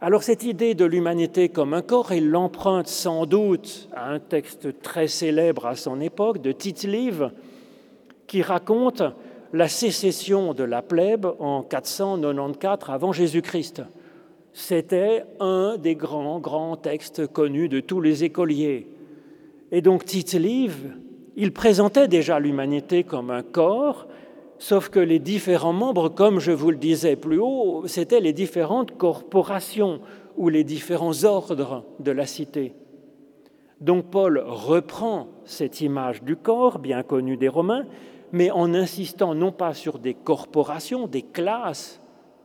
Alors 0.01 0.23
cette 0.23 0.45
idée 0.45 0.75
de 0.75 0.85
l'humanité 0.85 1.49
comme 1.49 1.73
un 1.73 1.83
corps, 1.83 2.13
il 2.13 2.29
l'emprunte 2.29 2.89
sans 2.89 3.25
doute 3.25 3.89
à 3.95 4.11
un 4.11 4.19
texte 4.19 4.83
très 4.83 5.09
célèbre 5.09 5.67
à 5.67 5.77
son 5.77 6.01
époque 6.01 6.43
de 6.43 6.53
Tite-Live 6.53 7.31
qui 8.27 8.43
raconte 8.43 9.03
la 9.53 9.69
sécession 9.69 10.53
de 10.53 10.65
la 10.65 10.83
plèbe 10.83 11.27
en 11.39 11.63
494 11.63 12.91
avant 12.91 13.13
Jésus-Christ. 13.13 13.83
C'était 14.53 15.25
un 15.41 15.77
des 15.79 15.95
grands, 15.95 16.39
grands 16.39 16.77
textes 16.77 17.27
connus 17.27 17.69
de 17.69 17.81
tous 17.81 18.01
les 18.01 18.25
écoliers. 18.25 18.89
Et 19.73 19.81
donc 19.81 20.05
Tite-Live, 20.05 20.97
il 21.37 21.53
présentait 21.53 22.09
déjà 22.09 22.39
l'humanité 22.39 23.05
comme 23.05 23.31
un 23.31 23.43
corps 23.43 24.07
Sauf 24.59 24.89
que 24.89 25.01
les 25.01 25.19
différents 25.19 25.73
membres, 25.73 26.09
comme 26.09 26.39
je 26.39 26.53
vous 26.53 26.71
le 26.71 26.77
disais 26.77 27.17
plus 27.17 27.39
haut, 27.39 27.87
c'étaient 27.87 28.21
les 28.21 28.33
différentes 28.33 28.97
corporations 28.97 30.01
ou 30.37 30.49
les 30.49 30.65
différents 30.65 31.25
ordres 31.25 31.85
de 32.01 32.11
la 32.11 32.27
cité. 32.27 32.75
Donc 33.81 34.11
Paul 34.11 34.43
reprend 34.47 35.29
cette 35.45 35.81
image 35.81 36.23
du 36.23 36.37
corps, 36.37 36.79
bien 36.79 37.03
connue 37.03 37.37
des 37.37 37.49
Romains, 37.49 37.85
mais 38.33 38.51
en 38.51 38.75
insistant 38.75 39.35
non 39.35 39.53
pas 39.53 39.75
sur 39.75 39.99
des 39.99 40.15
corporations, 40.15 41.07
des 41.07 41.23
classes, 41.23 42.01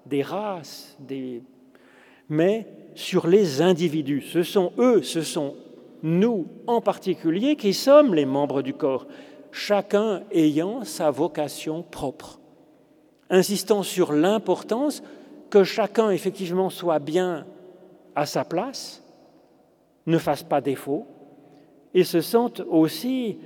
des 0.05 0.22
races, 0.22 0.97
des... 0.99 1.43
mais 2.28 2.68
sur 2.95 3.28
les 3.28 3.62
individus. 3.62 4.22
Ce 4.22 4.43
sont 4.43 4.72
eux, 4.78 5.01
ce 5.03 5.22
sont 5.22 5.55
nous 6.01 6.47
en 6.68 6.82
particulier 6.82 7.55
qui 7.55 7.74
sommes 7.74 8.14
les 8.14 8.26
membres 8.26 8.62
du 8.62 8.74
corps 8.74 9.07
chacun 9.51 10.23
ayant 10.31 10.83
sa 10.83 11.11
vocation 11.11 11.83
propre, 11.83 12.39
insistant 13.29 13.83
sur 13.83 14.13
l'importance 14.13 15.03
que 15.49 15.63
chacun 15.63 16.09
effectivement 16.11 16.69
soit 16.69 16.99
bien 16.99 17.45
à 18.15 18.25
sa 18.25 18.43
place, 18.45 19.03
ne 20.05 20.17
fasse 20.17 20.43
pas 20.43 20.61
défaut, 20.61 21.05
et 21.93 22.03
se 22.03 22.21
sente 22.21 22.61
aussi 22.69 23.37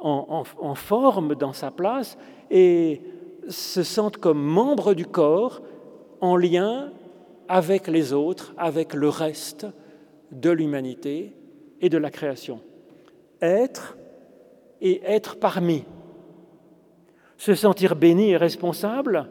en, 0.00 0.74
forme 0.74 1.34
dans 1.34 1.52
sa 1.52 1.70
place 1.70 2.16
et 2.50 3.02
se 3.48 3.82
sente 3.82 4.16
comme 4.16 4.42
membre 4.42 4.94
du 4.94 5.06
corps 5.06 5.60
en 6.20 6.36
lien 6.36 6.92
avec 7.48 7.86
les 7.86 8.12
autres, 8.12 8.54
avec 8.56 8.94
le 8.94 9.08
reste 9.08 9.66
de 10.30 10.50
l'humanité 10.50 11.32
et 11.80 11.88
de 11.88 11.98
la 11.98 12.10
création. 12.10 12.60
Être 13.42 13.96
et 14.80 15.02
être 15.04 15.38
parmi. 15.38 15.84
Se 17.36 17.54
sentir 17.54 17.96
béni 17.96 18.30
et 18.30 18.36
responsable, 18.36 19.28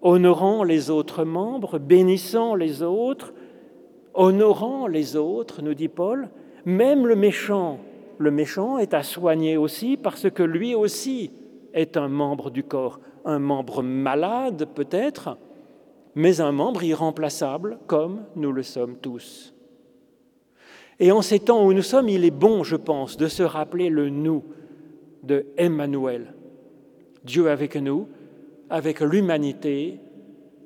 honorant 0.00 0.64
les 0.64 0.90
autres 0.90 1.24
membres, 1.24 1.78
bénissant 1.78 2.54
les 2.54 2.82
autres, 2.82 3.32
honorant 4.14 4.86
les 4.86 5.16
autres, 5.16 5.62
nous 5.62 5.74
dit 5.74 5.88
Paul, 5.88 6.28
même 6.64 7.06
le 7.06 7.16
méchant. 7.16 7.78
Le 8.18 8.30
méchant 8.30 8.78
est 8.78 8.94
à 8.94 9.02
soigner 9.02 9.56
aussi 9.56 9.96
parce 9.96 10.30
que 10.30 10.42
lui 10.42 10.74
aussi 10.74 11.30
est 11.72 11.96
un 11.96 12.08
membre 12.08 12.50
du 12.50 12.62
corps, 12.62 13.00
un 13.24 13.38
membre 13.38 13.82
malade 13.82 14.68
peut-être, 14.74 15.38
mais 16.14 16.40
un 16.40 16.52
membre 16.52 16.82
irremplaçable 16.82 17.78
comme 17.86 18.24
nous 18.36 18.52
le 18.52 18.62
sommes 18.62 18.96
tous. 18.96 19.51
Et 21.00 21.12
en 21.12 21.22
ces 21.22 21.40
temps 21.40 21.64
où 21.64 21.72
nous 21.72 21.82
sommes, 21.82 22.08
il 22.08 22.24
est 22.24 22.30
bon, 22.30 22.64
je 22.64 22.76
pense, 22.76 23.16
de 23.16 23.28
se 23.28 23.42
rappeler 23.42 23.88
le 23.88 24.08
nous 24.08 24.44
de 25.22 25.46
Emmanuel, 25.56 26.34
Dieu 27.24 27.50
avec 27.50 27.76
nous, 27.76 28.08
avec 28.70 29.00
l'humanité 29.00 30.00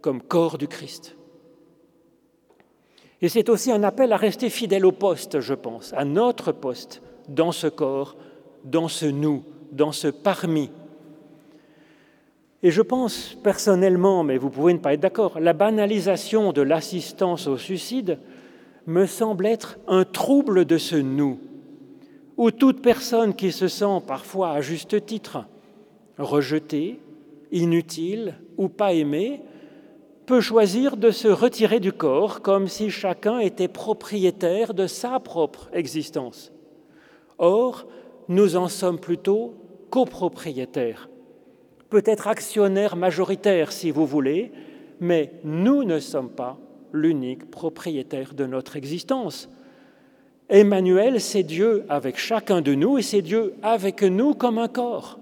comme 0.01 0.22
corps 0.22 0.59
du 0.59 0.68
Christ. 0.68 1.16
Et 3.22 3.29
c'est 3.29 3.49
aussi 3.49 3.72
un 3.72 3.83
appel 3.83 4.12
à 4.12 4.16
rester 4.16 4.51
fidèle 4.51 4.85
au 4.85 4.93
poste, 4.93 5.41
je 5.41 5.55
pense, 5.55 5.93
à 5.95 6.05
notre 6.05 6.53
poste 6.53 7.03
dans 7.29 7.53
ce 7.53 7.66
corps, 7.66 8.16
dans 8.64 8.89
ce 8.89 9.07
nous, 9.07 9.43
dans 9.72 9.93
ce 9.93 10.09
parmi. 10.09 10.70
Et 12.62 12.70
je 12.70 12.83
pense 12.83 13.37
personnellement, 13.43 14.22
mais 14.22 14.39
vous 14.39 14.51
pouvez 14.51 14.72
ne 14.72 14.79
pas 14.79 14.95
être 14.95 15.01
d'accord, 15.01 15.41
la 15.41 15.53
banalisation 15.53 16.53
de 16.53 16.62
l'assistance 16.62 17.47
au 17.47 17.57
suicide 17.57 18.18
me 18.87 19.07
semble 19.07 19.47
être 19.47 19.78
un 19.89 20.05
trouble 20.05 20.64
de 20.64 20.78
ce 20.78 20.97
nous, 20.97 21.41
où 22.37 22.51
toute 22.51 22.82
personne 22.82 23.34
qui 23.34 23.51
se 23.51 23.68
sent 23.68 24.01
parfois 24.07 24.51
à 24.51 24.61
juste 24.61 25.05
titre 25.05 25.45
rejetée, 26.18 27.01
inutile 27.51 28.34
ou 28.57 28.68
pas 28.68 28.93
aimée 28.93 29.43
peut 30.24 30.41
choisir 30.41 30.97
de 30.97 31.11
se 31.11 31.28
retirer 31.28 31.80
du 31.80 31.93
corps 31.93 32.43
comme 32.43 32.68
si 32.68 32.91
chacun 32.91 33.39
était 33.39 33.68
propriétaire 33.68 34.74
de 34.74 34.87
sa 34.87 35.20
propre 35.20 35.68
existence. 35.72 36.53
Or, 37.39 37.87
nous 38.28 38.57
en 38.57 38.68
sommes 38.68 38.99
plutôt 38.99 39.55
copropriétaires, 39.91 41.09
peut-être 41.91 42.26
actionnaires 42.26 42.97
majoritaires 42.97 43.72
si 43.72 43.91
vous 43.91 44.07
voulez, 44.07 44.53
mais 45.01 45.32
nous 45.45 45.84
ne 45.84 45.99
sommes 45.99 46.30
pas 46.30 46.59
l'unique 46.97 47.51
propriétaire 47.51 48.34
de 48.34 48.47
notre 48.47 48.76
existence. 48.76 49.49
Emmanuel, 50.49 51.20
c'est 51.20 51.42
Dieu 51.42 51.84
avec 51.88 52.18
chacun 52.18 52.61
de 52.61 52.74
nous 52.74 52.99
et 52.99 53.03
c'est 53.03 53.22
Dieu 53.22 53.55
avec 53.62 54.03
nous 54.03 54.34
comme 54.34 54.59
un 54.59 54.68
corps. 54.68 55.18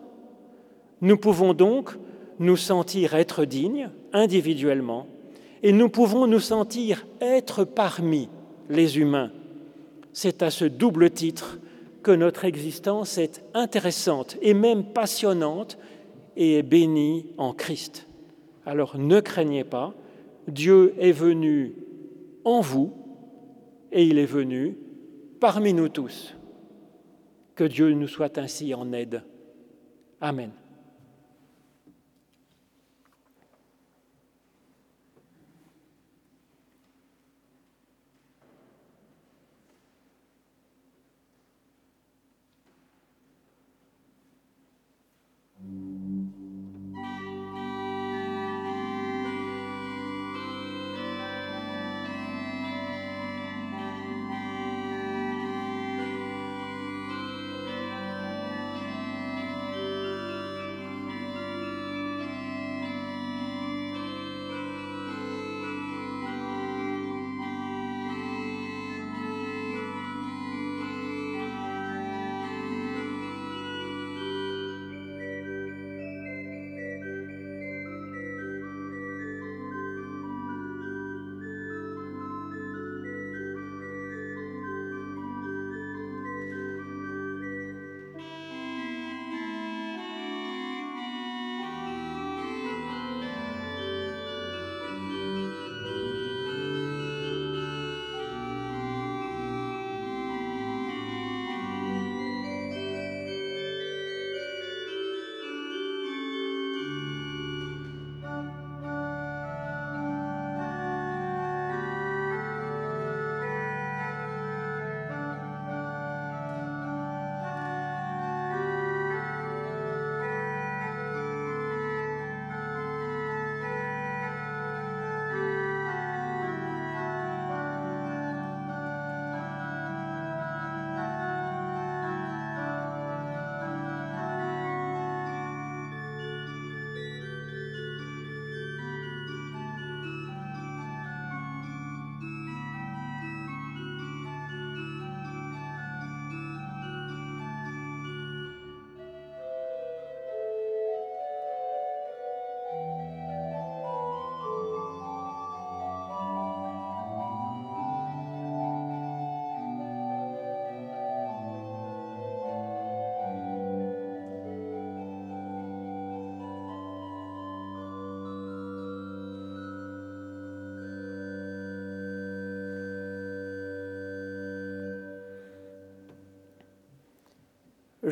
Nous 1.00 1.16
pouvons 1.16 1.54
donc 1.54 1.90
nous 2.38 2.56
sentir 2.56 3.14
être 3.14 3.44
dignes 3.44 3.90
individuellement 4.12 5.06
et 5.62 5.72
nous 5.72 5.88
pouvons 5.88 6.26
nous 6.26 6.40
sentir 6.40 7.06
être 7.20 7.64
parmi 7.64 8.28
les 8.68 8.98
humains. 8.98 9.30
C'est 10.12 10.42
à 10.42 10.50
ce 10.50 10.64
double 10.64 11.10
titre 11.10 11.58
que 12.02 12.10
notre 12.10 12.44
existence 12.44 13.18
est 13.18 13.42
intéressante 13.54 14.36
et 14.42 14.54
même 14.54 14.84
passionnante 14.84 15.78
et 16.36 16.58
est 16.58 16.62
bénie 16.62 17.26
en 17.38 17.52
Christ. 17.52 18.06
Alors 18.66 18.98
ne 18.98 19.20
craignez 19.20 19.64
pas, 19.64 19.94
Dieu 20.48 20.94
est 20.98 21.12
venu 21.12 21.74
en 22.44 22.60
vous 22.60 22.92
et 23.92 24.04
il 24.04 24.18
est 24.18 24.26
venu 24.26 24.76
parmi 25.40 25.72
nous 25.72 25.88
tous. 25.88 26.34
Que 27.54 27.64
Dieu 27.64 27.92
nous 27.92 28.08
soit 28.08 28.38
ainsi 28.38 28.74
en 28.74 28.92
aide. 28.92 29.22
Amen. 30.20 30.50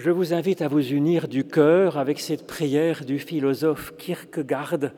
Je 0.03 0.11
vous 0.11 0.35
invite 0.35 0.63
à 0.63 0.69
vous 0.69 0.85
unir 0.85 1.29
du 1.29 1.45
cœur 1.45 1.97
avec 1.97 2.19
cette 2.19 2.45
prière 2.45 3.05
du 3.05 3.21
philosophe 3.21 3.97
Kierkegaard 3.97 4.91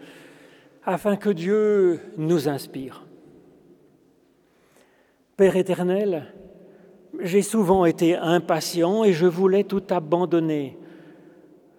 afin 0.82 1.16
que 1.16 1.28
Dieu 1.28 2.00
nous 2.16 2.48
inspire. 2.48 3.04
Père 5.36 5.56
éternel, 5.56 6.32
j'ai 7.20 7.42
souvent 7.42 7.84
été 7.84 8.16
impatient 8.16 9.04
et 9.04 9.12
je 9.12 9.26
voulais 9.26 9.64
tout 9.64 9.82
abandonner. 9.90 10.78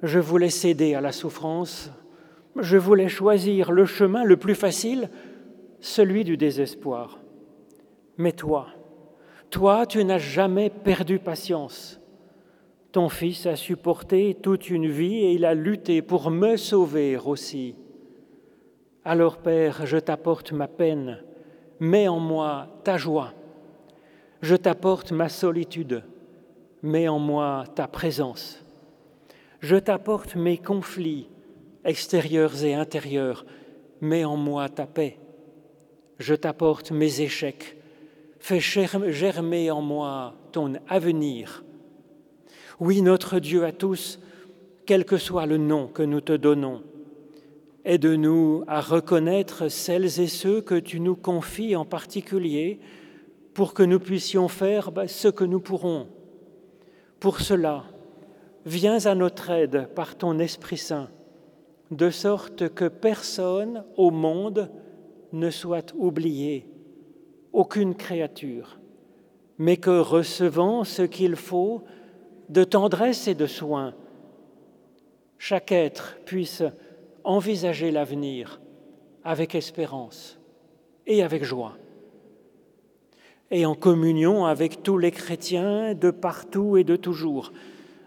Je 0.03 0.19
voulais 0.19 0.51
céder 0.51 0.93
à 0.93 1.01
la 1.01 1.11
souffrance. 1.11 1.89
Je 2.55 2.77
voulais 2.77 3.09
choisir 3.09 3.71
le 3.71 3.87
chemin 3.87 4.23
le 4.23 4.37
plus 4.37 4.53
facile, 4.53 5.09
celui 5.79 6.25
du 6.25 6.37
désespoir. 6.37 7.17
Mais 8.19 8.33
toi, 8.33 8.67
toi, 9.49 9.87
tu 9.87 10.05
n'as 10.05 10.19
jamais 10.19 10.69
perdu 10.69 11.17
patience. 11.17 11.99
Ton 12.95 13.09
Fils 13.09 13.45
a 13.45 13.57
supporté 13.57 14.37
toute 14.41 14.69
une 14.69 14.87
vie 14.87 15.15
et 15.17 15.33
il 15.33 15.43
a 15.43 15.53
lutté 15.53 16.01
pour 16.01 16.31
me 16.31 16.55
sauver 16.55 17.17
aussi. 17.17 17.75
Alors 19.03 19.39
Père, 19.39 19.85
je 19.85 19.97
t'apporte 19.97 20.53
ma 20.53 20.69
peine, 20.69 21.21
mets 21.81 22.07
en 22.07 22.21
moi 22.21 22.69
ta 22.85 22.95
joie. 22.95 23.33
Je 24.41 24.55
t'apporte 24.55 25.11
ma 25.11 25.27
solitude, 25.27 26.05
mets 26.83 27.09
en 27.09 27.19
moi 27.19 27.65
ta 27.75 27.89
présence. 27.89 28.63
Je 29.59 29.75
t'apporte 29.75 30.37
mes 30.37 30.57
conflits 30.57 31.27
extérieurs 31.83 32.63
et 32.63 32.75
intérieurs, 32.75 33.45
mets 33.99 34.23
en 34.23 34.37
moi 34.37 34.69
ta 34.69 34.87
paix. 34.87 35.19
Je 36.17 36.33
t'apporte 36.33 36.91
mes 36.91 37.19
échecs, 37.19 37.75
fais 38.39 38.61
germer 38.61 39.69
en 39.69 39.81
moi 39.81 40.35
ton 40.53 40.75
avenir. 40.87 41.64
Oui, 42.79 43.01
notre 43.01 43.39
Dieu 43.39 43.63
à 43.63 43.71
tous, 43.71 44.19
quel 44.85 45.05
que 45.05 45.17
soit 45.17 45.45
le 45.45 45.57
nom 45.57 45.87
que 45.87 46.03
nous 46.03 46.21
te 46.21 46.33
donnons, 46.33 46.81
Aide-nous 47.87 48.63
à 48.65 48.81
reconnaître 48.81 49.69
celles 49.69 50.19
et 50.19 50.25
ceux 50.25 50.59
que 50.59 50.73
tu 50.73 50.99
nous 50.99 51.15
confies 51.15 51.75
en 51.75 51.85
particulier 51.85 52.79
pour 53.53 53.75
que 53.75 53.83
nous 53.83 53.99
puissions 53.99 54.47
faire 54.47 54.91
bah, 54.91 55.07
ce 55.07 55.27
que 55.27 55.43
nous 55.43 55.59
pourrons. 55.59 56.07
Pour 57.19 57.41
cela, 57.41 57.83
viens 58.65 59.05
à 59.05 59.13
notre 59.13 59.51
aide 59.51 59.87
par 59.93 60.17
ton 60.17 60.39
Esprit 60.39 60.79
Saint, 60.79 61.09
de 61.91 62.09
sorte 62.09 62.69
que 62.69 62.87
personne 62.87 63.83
au 63.97 64.09
monde 64.09 64.71
ne 65.31 65.51
soit 65.51 65.93
oublié, 65.95 66.67
aucune 67.53 67.93
créature, 67.93 68.79
mais 69.59 69.77
que 69.77 69.99
recevant 69.99 70.83
ce 70.83 71.03
qu'il 71.03 71.35
faut 71.35 71.83
de 72.49 72.63
tendresse 72.63 73.27
et 73.27 73.35
de 73.35 73.47
soin, 73.47 73.93
chaque 75.37 75.71
être 75.71 76.17
puisse 76.25 76.63
envisager 77.23 77.91
l'avenir 77.91 78.61
avec 79.23 79.55
espérance 79.55 80.39
et 81.07 81.23
avec 81.23 81.43
joie. 81.43 81.77
Et 83.51 83.65
en 83.65 83.75
communion 83.75 84.45
avec 84.45 84.83
tous 84.83 84.97
les 84.97 85.11
chrétiens 85.11 85.93
de 85.93 86.11
partout 86.11 86.77
et 86.77 86.83
de 86.83 86.95
toujours, 86.95 87.51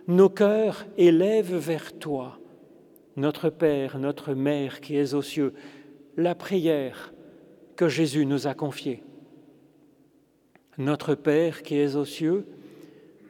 nos 0.06 0.28
cœurs 0.28 0.86
élèvent 0.96 1.56
vers 1.56 1.96
toi, 1.98 2.38
notre 3.16 3.50
Père, 3.50 3.98
notre 3.98 4.34
Mère 4.34 4.80
qui 4.80 4.96
es 4.96 5.14
aux 5.14 5.22
cieux, 5.22 5.54
la 6.16 6.34
prière 6.34 7.12
que 7.76 7.88
Jésus 7.88 8.26
nous 8.26 8.46
a 8.46 8.54
confiée. 8.54 9.02
Notre 10.78 11.14
Père 11.14 11.62
qui 11.62 11.76
es 11.76 11.94
aux 11.96 12.04
cieux, 12.04 12.46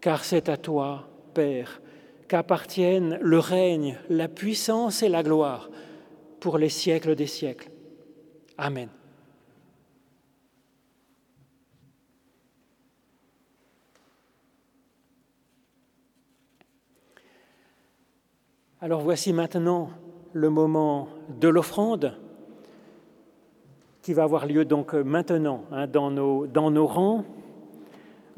Car 0.00 0.24
c'est 0.24 0.48
à 0.48 0.56
toi, 0.56 1.08
Père, 1.34 1.82
qu'appartiennent 2.26 3.18
le 3.20 3.38
règne, 3.38 3.98
la 4.08 4.28
puissance 4.28 5.02
et 5.02 5.08
la 5.08 5.22
gloire 5.22 5.68
pour 6.40 6.58
les 6.58 6.68
siècles 6.68 7.14
des 7.14 7.26
siècles. 7.26 7.70
Amen. 8.56 8.88
Alors 18.82 19.02
voici 19.02 19.34
maintenant 19.34 19.90
le 20.32 20.48
moment 20.48 21.08
de 21.38 21.48
l'offrande 21.48 22.16
qui 24.00 24.14
va 24.14 24.22
avoir 24.22 24.46
lieu 24.46 24.64
donc 24.64 24.94
maintenant 24.94 25.64
hein, 25.70 25.86
dans, 25.86 26.10
nos, 26.10 26.46
dans 26.46 26.70
nos 26.70 26.86
rangs. 26.86 27.24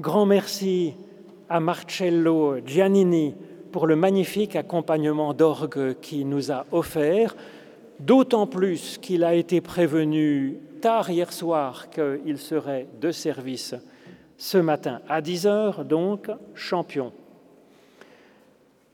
Grand 0.00 0.26
merci 0.26 0.96
à 1.52 1.60
Marcello 1.60 2.56
Giannini 2.64 3.34
pour 3.72 3.86
le 3.86 3.94
magnifique 3.94 4.56
accompagnement 4.56 5.34
d'orgue 5.34 5.96
qu'il 6.00 6.26
nous 6.26 6.50
a 6.50 6.64
offert, 6.72 7.36
d'autant 8.00 8.46
plus 8.46 8.96
qu'il 8.96 9.22
a 9.22 9.34
été 9.34 9.60
prévenu 9.60 10.56
tard 10.80 11.10
hier 11.10 11.30
soir 11.30 11.90
qu'il 11.90 12.38
serait 12.38 12.86
de 12.98 13.10
service 13.10 13.74
ce 14.38 14.56
matin 14.56 15.02
à 15.10 15.20
10 15.20 15.46
heures, 15.46 15.84
donc 15.84 16.30
champion. 16.54 17.12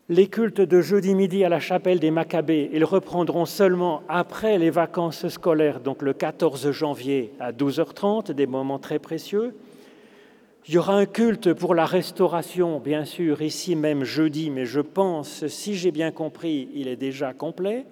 Les 0.09 0.26
cultes 0.26 0.61
de 0.61 0.80
jeudi 0.80 1.14
midi 1.14 1.44
à 1.44 1.48
la 1.48 1.61
chapelle 1.61 2.00
des 2.00 2.11
Maccabées, 2.11 2.70
ils 2.72 2.84
reprendront 2.84 3.46
seulement 3.46 4.02
après 4.09 4.59
les 4.59 4.70
vacances 4.70 5.28
scolaires, 5.28 5.78
donc 5.78 6.02
le 6.02 6.12
14 6.12 6.72
janvier 6.72 7.32
à 7.38 7.52
12h30, 7.52 8.32
des 8.32 8.48
moments 8.48 8.80
très 8.80 8.98
précieux. 8.98 9.54
Il 10.68 10.74
y 10.74 10.78
aura 10.78 10.92
un 10.92 11.06
culte 11.06 11.54
pour 11.54 11.74
la 11.74 11.86
restauration, 11.86 12.78
bien 12.78 13.06
sûr, 13.06 13.40
ici 13.40 13.74
même 13.74 14.04
jeudi, 14.04 14.50
mais 14.50 14.66
je 14.66 14.82
pense, 14.82 15.46
si 15.46 15.74
j'ai 15.74 15.90
bien 15.90 16.10
compris, 16.10 16.68
il 16.74 16.88
est 16.88 16.96
déjà 16.96 17.32
complet. 17.32 17.86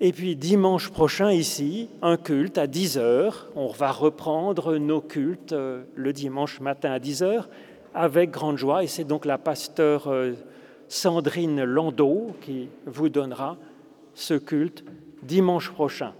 Et 0.00 0.10
puis 0.12 0.34
dimanche 0.34 0.90
prochain, 0.90 1.30
ici, 1.30 1.88
un 2.02 2.16
culte 2.16 2.58
à 2.58 2.66
10 2.66 2.98
heures. 2.98 3.52
On 3.54 3.68
va 3.68 3.92
reprendre 3.92 4.78
nos 4.78 5.00
cultes 5.00 5.52
euh, 5.52 5.84
le 5.94 6.12
dimanche 6.12 6.58
matin 6.58 6.90
à 6.90 6.98
10 6.98 7.22
heures 7.22 7.48
avec 7.94 8.32
grande 8.32 8.58
joie. 8.58 8.82
Et 8.82 8.88
c'est 8.88 9.04
donc 9.04 9.24
la 9.24 9.38
pasteur 9.38 10.08
euh, 10.08 10.32
Sandrine 10.88 11.62
Landau 11.62 12.32
qui 12.40 12.68
vous 12.84 13.10
donnera 13.10 13.56
ce 14.14 14.34
culte 14.34 14.82
dimanche 15.22 15.70
prochain. 15.70 16.14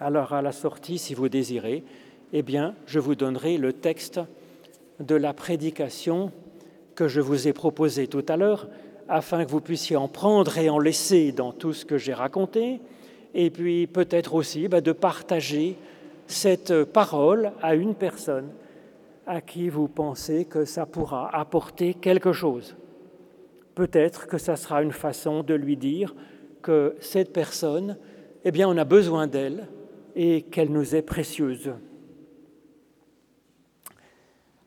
Alors 0.00 0.32
à 0.32 0.40
la 0.40 0.52
sortie, 0.52 0.96
si 0.96 1.12
vous 1.12 1.28
désirez, 1.28 1.84
eh 2.32 2.42
bien, 2.42 2.74
je 2.86 2.98
vous 2.98 3.14
donnerai 3.14 3.56
le 3.56 3.72
texte 3.72 4.20
de 5.00 5.14
la 5.14 5.32
prédication 5.32 6.32
que 6.94 7.08
je 7.08 7.20
vous 7.20 7.48
ai 7.48 7.52
proposé 7.52 8.06
tout 8.06 8.24
à 8.28 8.36
l'heure, 8.36 8.68
afin 9.08 9.44
que 9.44 9.50
vous 9.50 9.60
puissiez 9.60 9.96
en 9.96 10.08
prendre 10.08 10.58
et 10.58 10.68
en 10.68 10.78
laisser 10.78 11.32
dans 11.32 11.52
tout 11.52 11.72
ce 11.72 11.84
que 11.84 11.96
j'ai 11.96 12.12
raconté, 12.12 12.80
et 13.34 13.50
puis 13.50 13.86
peut-être 13.86 14.34
aussi 14.34 14.68
bah, 14.68 14.80
de 14.80 14.92
partager 14.92 15.76
cette 16.26 16.84
parole 16.84 17.52
à 17.62 17.74
une 17.74 17.94
personne 17.94 18.50
à 19.26 19.40
qui 19.40 19.68
vous 19.68 19.88
pensez 19.88 20.44
que 20.44 20.64
ça 20.64 20.86
pourra 20.86 21.34
apporter 21.34 21.94
quelque 21.94 22.32
chose. 22.32 22.76
Peut-être 23.74 24.26
que 24.26 24.38
ça 24.38 24.56
sera 24.56 24.82
une 24.82 24.92
façon 24.92 25.42
de 25.42 25.54
lui 25.54 25.76
dire 25.76 26.14
que 26.62 26.96
cette 27.00 27.32
personne, 27.32 27.96
eh 28.44 28.50
bien, 28.50 28.68
on 28.68 28.76
a 28.76 28.84
besoin 28.84 29.26
d'elle 29.26 29.68
et 30.16 30.42
qu'elle 30.42 30.72
nous 30.72 30.96
est 30.96 31.02
précieuse. 31.02 31.72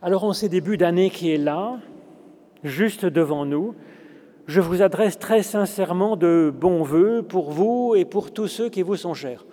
Alors 0.03 0.23
en 0.23 0.33
ces 0.33 0.49
débuts 0.49 0.77
d'année 0.77 1.11
qui 1.11 1.31
est 1.31 1.37
là, 1.37 1.77
juste 2.63 3.05
devant 3.05 3.45
nous, 3.45 3.75
je 4.47 4.59
vous 4.59 4.81
adresse 4.81 5.19
très 5.19 5.43
sincèrement 5.43 6.15
de 6.15 6.51
bons 6.51 6.81
voeux 6.81 7.21
pour 7.21 7.51
vous 7.51 7.93
et 7.95 8.03
pour 8.03 8.33
tous 8.33 8.47
ceux 8.47 8.69
qui 8.69 8.81
vous 8.81 8.95
sont 8.95 9.13
chers. 9.13 9.45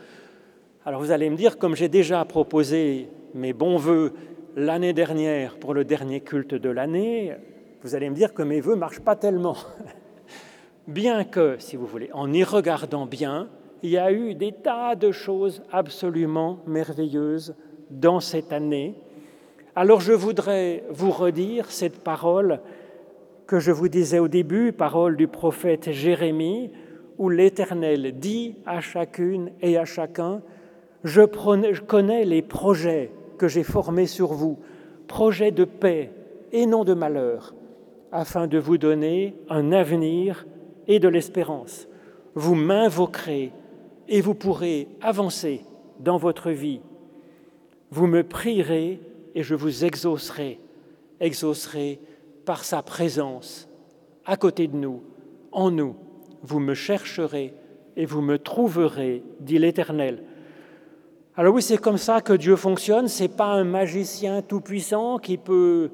Alors 0.86 1.02
vous 1.02 1.10
allez 1.10 1.28
me 1.28 1.36
dire, 1.36 1.58
comme 1.58 1.76
j'ai 1.76 1.90
déjà 1.90 2.24
proposé 2.24 3.10
mes 3.34 3.52
bons 3.52 3.76
voeux 3.76 4.14
l'année 4.56 4.94
dernière 4.94 5.58
pour 5.58 5.74
le 5.74 5.84
dernier 5.84 6.22
culte 6.22 6.54
de 6.54 6.70
l'année, 6.70 7.34
vous 7.82 7.94
allez 7.94 8.08
me 8.08 8.14
dire 8.14 8.32
que 8.32 8.42
mes 8.42 8.62
voeux 8.62 8.74
ne 8.74 8.80
marchent 8.80 9.00
pas 9.00 9.16
tellement. 9.16 9.58
bien 10.88 11.24
que, 11.24 11.56
si 11.58 11.76
vous 11.76 11.86
voulez, 11.86 12.08
en 12.14 12.32
y 12.32 12.42
regardant 12.42 13.04
bien, 13.04 13.48
il 13.82 13.90
y 13.90 13.98
a 13.98 14.10
eu 14.10 14.34
des 14.34 14.52
tas 14.52 14.94
de 14.94 15.12
choses 15.12 15.62
absolument 15.70 16.60
merveilleuses 16.66 17.54
dans 17.90 18.20
cette 18.20 18.54
année 18.54 18.94
alors 19.78 20.00
je 20.00 20.12
voudrais 20.12 20.82
vous 20.90 21.12
redire 21.12 21.70
cette 21.70 22.00
parole 22.00 22.58
que 23.46 23.60
je 23.60 23.70
vous 23.70 23.86
disais 23.86 24.18
au 24.18 24.26
début, 24.26 24.72
parole 24.72 25.16
du 25.16 25.28
prophète 25.28 25.92
Jérémie, 25.92 26.72
où 27.16 27.28
l'Éternel 27.28 28.18
dit 28.18 28.56
à 28.66 28.80
chacune 28.80 29.52
et 29.62 29.78
à 29.78 29.84
chacun, 29.84 30.42
je 31.04 31.20
connais 31.80 32.24
les 32.24 32.42
projets 32.42 33.12
que 33.38 33.46
j'ai 33.46 33.62
formés 33.62 34.08
sur 34.08 34.32
vous, 34.32 34.58
projets 35.06 35.52
de 35.52 35.62
paix 35.62 36.10
et 36.50 36.66
non 36.66 36.82
de 36.82 36.94
malheur, 36.94 37.54
afin 38.10 38.48
de 38.48 38.58
vous 38.58 38.78
donner 38.78 39.36
un 39.48 39.70
avenir 39.70 40.44
et 40.88 40.98
de 40.98 41.06
l'espérance. 41.06 41.86
Vous 42.34 42.56
m'invoquerez 42.56 43.52
et 44.08 44.22
vous 44.22 44.34
pourrez 44.34 44.88
avancer 45.00 45.60
dans 46.00 46.16
votre 46.16 46.50
vie. 46.50 46.80
Vous 47.92 48.08
me 48.08 48.24
prierez 48.24 49.00
et 49.38 49.44
je 49.44 49.54
vous 49.54 49.84
exaucerai, 49.84 50.58
exaucerai 51.20 52.00
par 52.44 52.64
sa 52.64 52.82
présence 52.82 53.68
à 54.24 54.36
côté 54.36 54.66
de 54.66 54.74
nous, 54.74 55.04
en 55.52 55.70
nous. 55.70 55.94
Vous 56.42 56.58
me 56.58 56.74
chercherez 56.74 57.54
et 57.96 58.04
vous 58.04 58.20
me 58.20 58.40
trouverez, 58.40 59.22
dit 59.38 59.60
l'Éternel. 59.60 60.24
Alors 61.36 61.54
oui, 61.54 61.62
c'est 61.62 61.78
comme 61.78 61.98
ça 61.98 62.20
que 62.20 62.32
Dieu 62.32 62.56
fonctionne. 62.56 63.06
C'est 63.06 63.28
pas 63.28 63.52
un 63.52 63.62
magicien 63.62 64.42
tout-puissant 64.42 65.18
qui 65.18 65.36
peut 65.36 65.90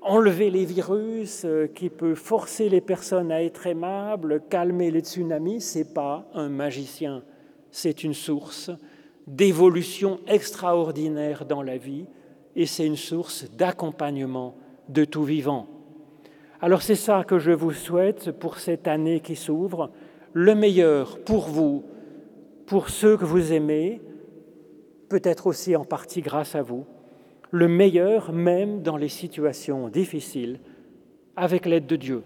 enlever 0.00 0.48
les 0.48 0.64
virus, 0.64 1.42
euh, 1.44 1.66
qui 1.66 1.90
peut 1.90 2.14
forcer 2.14 2.68
les 2.68 2.80
personnes 2.80 3.32
à 3.32 3.42
être 3.42 3.66
aimables, 3.66 4.40
calmer 4.48 4.92
les 4.92 5.00
tsunamis. 5.00 5.60
C'est 5.60 5.92
pas 5.92 6.28
un 6.32 6.48
magicien. 6.48 7.24
C'est 7.72 8.04
une 8.04 8.14
source 8.14 8.70
d'évolution 9.26 10.20
extraordinaire 10.28 11.44
dans 11.44 11.62
la 11.62 11.76
vie 11.76 12.06
et 12.56 12.66
c'est 12.66 12.86
une 12.86 12.96
source 12.96 13.50
d'accompagnement 13.56 14.56
de 14.88 15.04
tout 15.04 15.24
vivant. 15.24 15.66
Alors 16.60 16.82
c'est 16.82 16.94
ça 16.94 17.24
que 17.24 17.38
je 17.38 17.50
vous 17.50 17.72
souhaite 17.72 18.30
pour 18.30 18.58
cette 18.58 18.86
année 18.86 19.20
qui 19.20 19.36
s'ouvre, 19.36 19.90
le 20.32 20.54
meilleur 20.54 21.18
pour 21.24 21.48
vous, 21.48 21.84
pour 22.66 22.88
ceux 22.88 23.16
que 23.16 23.24
vous 23.24 23.52
aimez, 23.52 24.00
peut-être 25.08 25.46
aussi 25.46 25.76
en 25.76 25.84
partie 25.84 26.20
grâce 26.20 26.54
à 26.54 26.62
vous, 26.62 26.86
le 27.50 27.68
meilleur 27.68 28.32
même 28.32 28.82
dans 28.82 28.96
les 28.96 29.08
situations 29.08 29.88
difficiles, 29.88 30.60
avec 31.36 31.66
l'aide 31.66 31.86
de 31.86 31.96
Dieu. 31.96 32.22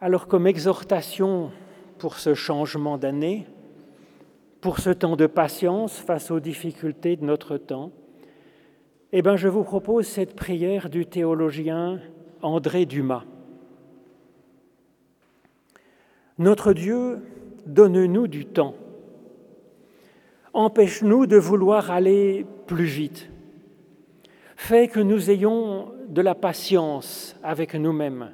Alors 0.00 0.28
comme 0.28 0.46
exhortation 0.46 1.50
pour 1.98 2.18
ce 2.18 2.34
changement 2.34 2.98
d'année, 2.98 3.46
pour 4.60 4.80
ce 4.80 4.90
temps 4.90 5.16
de 5.16 5.26
patience 5.26 5.98
face 5.98 6.30
aux 6.30 6.40
difficultés 6.40 7.16
de 7.16 7.24
notre 7.24 7.56
temps, 7.56 7.92
eh 9.12 9.22
bien, 9.22 9.36
je 9.36 9.48
vous 9.48 9.62
propose 9.62 10.06
cette 10.06 10.34
prière 10.34 10.90
du 10.90 11.06
théologien 11.06 12.00
André 12.42 12.84
Dumas. 12.84 13.24
Notre 16.38 16.72
Dieu, 16.72 17.20
donne-nous 17.66 18.28
du 18.28 18.46
temps. 18.46 18.74
Empêche-nous 20.52 21.26
de 21.26 21.36
vouloir 21.36 21.90
aller 21.90 22.46
plus 22.66 22.84
vite. 22.84 23.30
Fais 24.56 24.88
que 24.88 25.00
nous 25.00 25.30
ayons 25.30 25.92
de 26.08 26.20
la 26.20 26.34
patience 26.34 27.36
avec 27.42 27.74
nous-mêmes, 27.74 28.32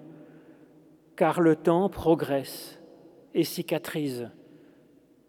car 1.16 1.40
le 1.40 1.54
temps 1.54 1.88
progresse 1.88 2.80
et 3.34 3.44
cicatrise, 3.44 4.30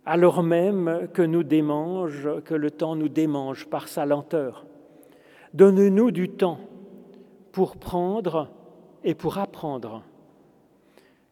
alors 0.06 0.43
même 0.43 1.08
que 1.14 1.22
nous 1.22 1.43
démange, 1.43 2.30
que 2.45 2.53
le 2.53 2.72
temps 2.72 2.95
nous 2.95 3.10
démange 3.10 3.66
par 3.66 3.88
sa 3.88 4.06
lenteur. 4.06 4.66
Donne-nous 5.53 6.12
du 6.12 6.30
temps 6.30 6.60
pour 7.51 7.78
prendre 7.78 8.49
et 9.03 9.16
pour 9.16 9.38
apprendre 9.38 10.03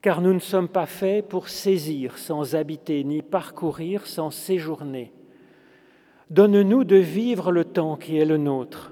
car 0.03 0.19
nous 0.19 0.33
ne 0.33 0.39
sommes 0.39 0.67
pas 0.67 0.85
faits 0.85 1.29
pour 1.29 1.47
saisir 1.47 2.17
sans 2.17 2.55
habiter, 2.55 3.05
ni 3.05 3.21
parcourir 3.21 4.05
sans 4.05 4.31
séjourner. 4.31 5.13
Donne-nous 6.29 6.83
de 6.83 6.97
vivre 6.97 7.53
le 7.53 7.63
temps 7.63 7.95
qui 7.95 8.17
est 8.17 8.25
le 8.25 8.35
nôtre. 8.35 8.91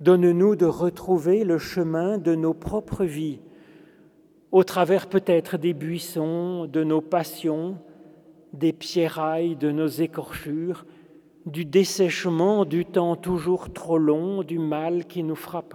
Donne-nous 0.00 0.56
de 0.56 0.64
retrouver 0.64 1.44
le 1.44 1.58
chemin 1.58 2.16
de 2.16 2.34
nos 2.34 2.54
propres 2.54 3.04
vies, 3.04 3.40
au 4.50 4.64
travers 4.64 5.08
peut-être 5.08 5.58
des 5.58 5.74
buissons, 5.74 6.64
de 6.64 6.82
nos 6.82 7.02
passions, 7.02 7.76
des 8.58 8.72
pierrailles, 8.72 9.56
de 9.56 9.70
nos 9.70 9.86
écorchures, 9.86 10.84
du 11.46 11.64
dessèchement 11.64 12.64
du 12.64 12.84
temps 12.84 13.16
toujours 13.16 13.72
trop 13.72 13.98
long, 13.98 14.42
du 14.42 14.58
mal 14.58 15.06
qui 15.06 15.22
nous 15.22 15.36
frappe. 15.36 15.74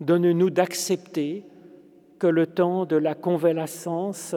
Donne-nous 0.00 0.50
d'accepter 0.50 1.44
que 2.18 2.26
le 2.26 2.46
temps 2.46 2.84
de 2.84 2.96
la 2.96 3.14
convalescence 3.14 4.34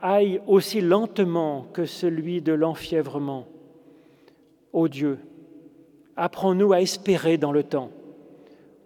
aille 0.00 0.40
aussi 0.46 0.80
lentement 0.80 1.66
que 1.72 1.84
celui 1.84 2.42
de 2.42 2.52
l'enfièvrement. 2.52 3.46
Ô 4.72 4.88
Dieu, 4.88 5.18
apprends-nous 6.16 6.72
à 6.72 6.80
espérer 6.80 7.38
dans 7.38 7.52
le 7.52 7.62
temps 7.62 7.90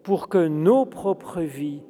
pour 0.02 0.28
que 0.28 0.48
nos 0.48 0.84
propres 0.84 1.40
vies 1.40 1.82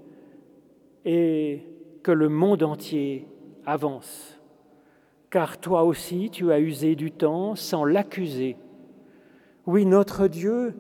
et 1.04 1.62
que 2.02 2.12
le 2.12 2.28
monde 2.28 2.62
entier 2.62 3.26
avance. 3.66 4.38
Car 5.32 5.58
toi 5.58 5.82
aussi 5.82 6.30
tu 6.30 6.52
as 6.52 6.60
usé 6.60 6.94
du 6.94 7.10
temps 7.10 7.56
sans 7.56 7.84
l'accuser. 7.84 8.56
Oui, 9.66 9.84
notre 9.84 10.28
Dieu, 10.28 10.76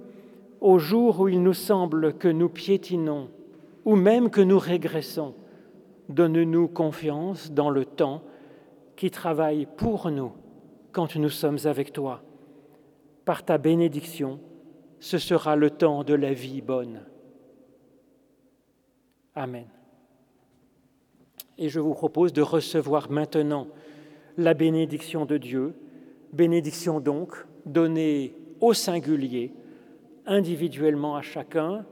au 0.60 0.78
jour 0.78 1.20
où 1.20 1.28
il 1.28 1.42
nous 1.42 1.54
semble 1.54 2.12
que 2.12 2.28
nous 2.28 2.48
piétinons, 2.48 3.30
ou 3.84 3.96
même 3.96 4.30
que 4.30 4.40
nous 4.40 4.60
régressons, 4.60 5.34
Donne-nous 6.08 6.68
confiance 6.68 7.52
dans 7.52 7.70
le 7.70 7.86
temps 7.86 8.22
qui 8.96 9.10
travaille 9.10 9.66
pour 9.66 10.10
nous 10.10 10.32
quand 10.90 11.16
nous 11.16 11.30
sommes 11.30 11.58
avec 11.64 11.92
toi. 11.92 12.22
Par 13.24 13.44
ta 13.44 13.56
bénédiction, 13.56 14.38
ce 15.00 15.16
sera 15.16 15.56
le 15.56 15.70
temps 15.70 16.04
de 16.04 16.12
la 16.12 16.34
vie 16.34 16.60
bonne. 16.60 17.00
Amen. 19.34 19.66
Et 21.56 21.70
je 21.70 21.80
vous 21.80 21.94
propose 21.94 22.34
de 22.34 22.42
recevoir 22.42 23.10
maintenant 23.10 23.68
la 24.36 24.54
bénédiction 24.54 25.24
de 25.24 25.36
Dieu, 25.36 25.74
bénédiction 26.32 27.00
donc 27.00 27.34
donnée 27.66 28.34
au 28.60 28.74
singulier, 28.74 29.52
individuellement 30.26 31.16
à 31.16 31.22
chacun, 31.22 31.84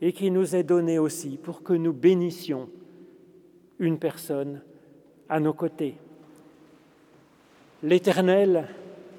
et 0.00 0.12
qui 0.12 0.30
nous 0.30 0.54
est 0.54 0.62
donnée 0.62 0.98
aussi 0.98 1.38
pour 1.42 1.62
que 1.62 1.72
nous 1.72 1.92
bénissions 1.92 2.68
une 3.78 3.98
personne 3.98 4.62
à 5.28 5.40
nos 5.40 5.52
côtés. 5.52 5.96
L'Éternel 7.82 8.68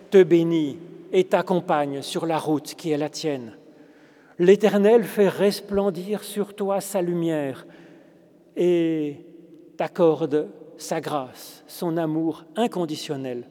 te 0.10 0.22
bénit 0.22 0.78
et 1.12 1.24
t'accompagne 1.24 2.02
sur 2.02 2.26
la 2.26 2.38
route 2.38 2.76
qui 2.76 2.92
est 2.92 2.98
la 2.98 3.10
tienne. 3.10 3.54
L'Éternel 4.40 5.04
fait 5.04 5.30
resplendir 5.30 6.24
sur 6.24 6.56
toi 6.56 6.80
sa 6.80 7.02
lumière 7.02 7.66
et 8.56 9.18
t'accorde 9.78 10.48
sa 10.78 11.02
grâce, 11.02 11.64
son 11.68 11.98
amour 11.98 12.46
inconditionnel. 12.56 13.44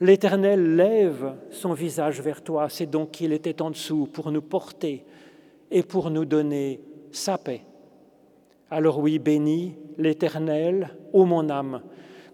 L'Éternel 0.00 0.76
lève 0.76 1.34
son 1.50 1.72
visage 1.74 2.20
vers 2.20 2.42
toi, 2.42 2.68
c'est 2.68 2.90
donc 2.90 3.12
qu'il 3.12 3.32
était 3.32 3.62
en 3.62 3.70
dessous 3.70 4.08
pour 4.12 4.30
nous 4.32 4.42
porter 4.42 5.04
et 5.70 5.82
pour 5.82 6.10
nous 6.10 6.24
donner 6.24 6.80
sa 7.12 7.38
paix. 7.38 7.62
Alors 8.70 8.98
oui, 8.98 9.18
bénis 9.18 9.76
l'Éternel, 9.98 10.96
ô 11.12 11.24
mon 11.24 11.48
âme, 11.50 11.82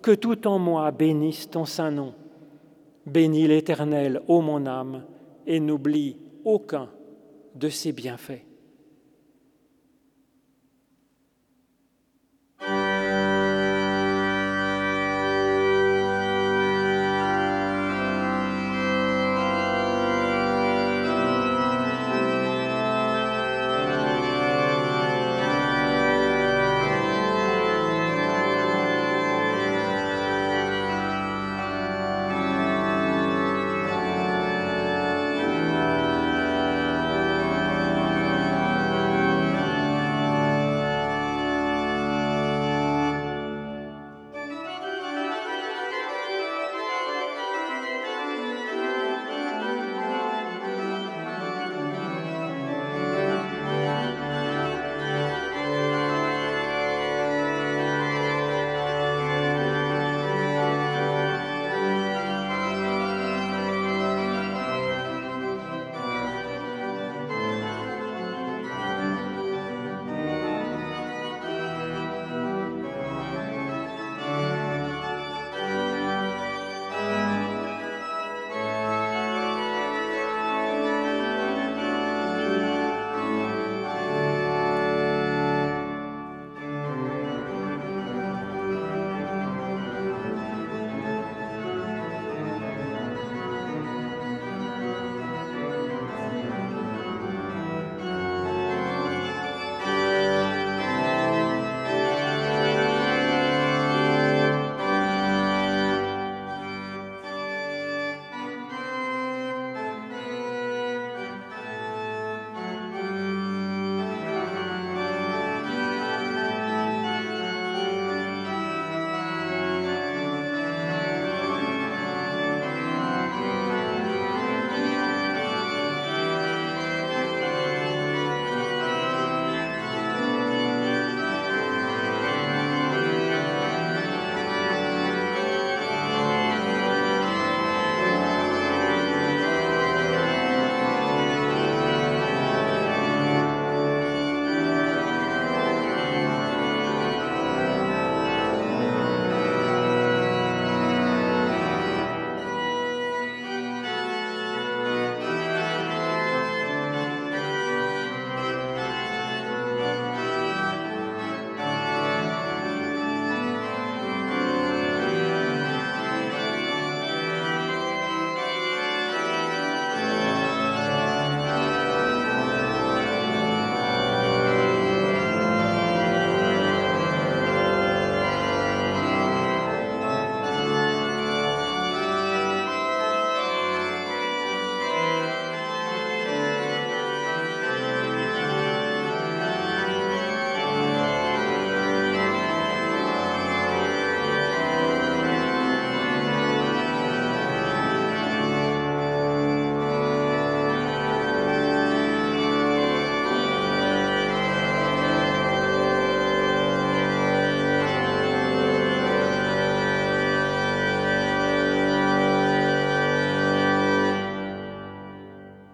que 0.01 0.13
tout 0.13 0.47
en 0.47 0.59
moi 0.59 0.91
bénisse 0.93 1.51
ton 1.51 1.65
saint 1.65 1.91
nom. 1.91 2.15
Bénis 3.05 3.49
l'Éternel, 3.49 4.23
ô 4.29 4.41
mon 4.41 4.65
âme, 4.67 5.05
et 5.47 5.61
n'oublie 5.61 6.17
aucun 6.45 6.89
de 7.55 7.69
ses 7.69 7.93
bienfaits. 7.93 8.48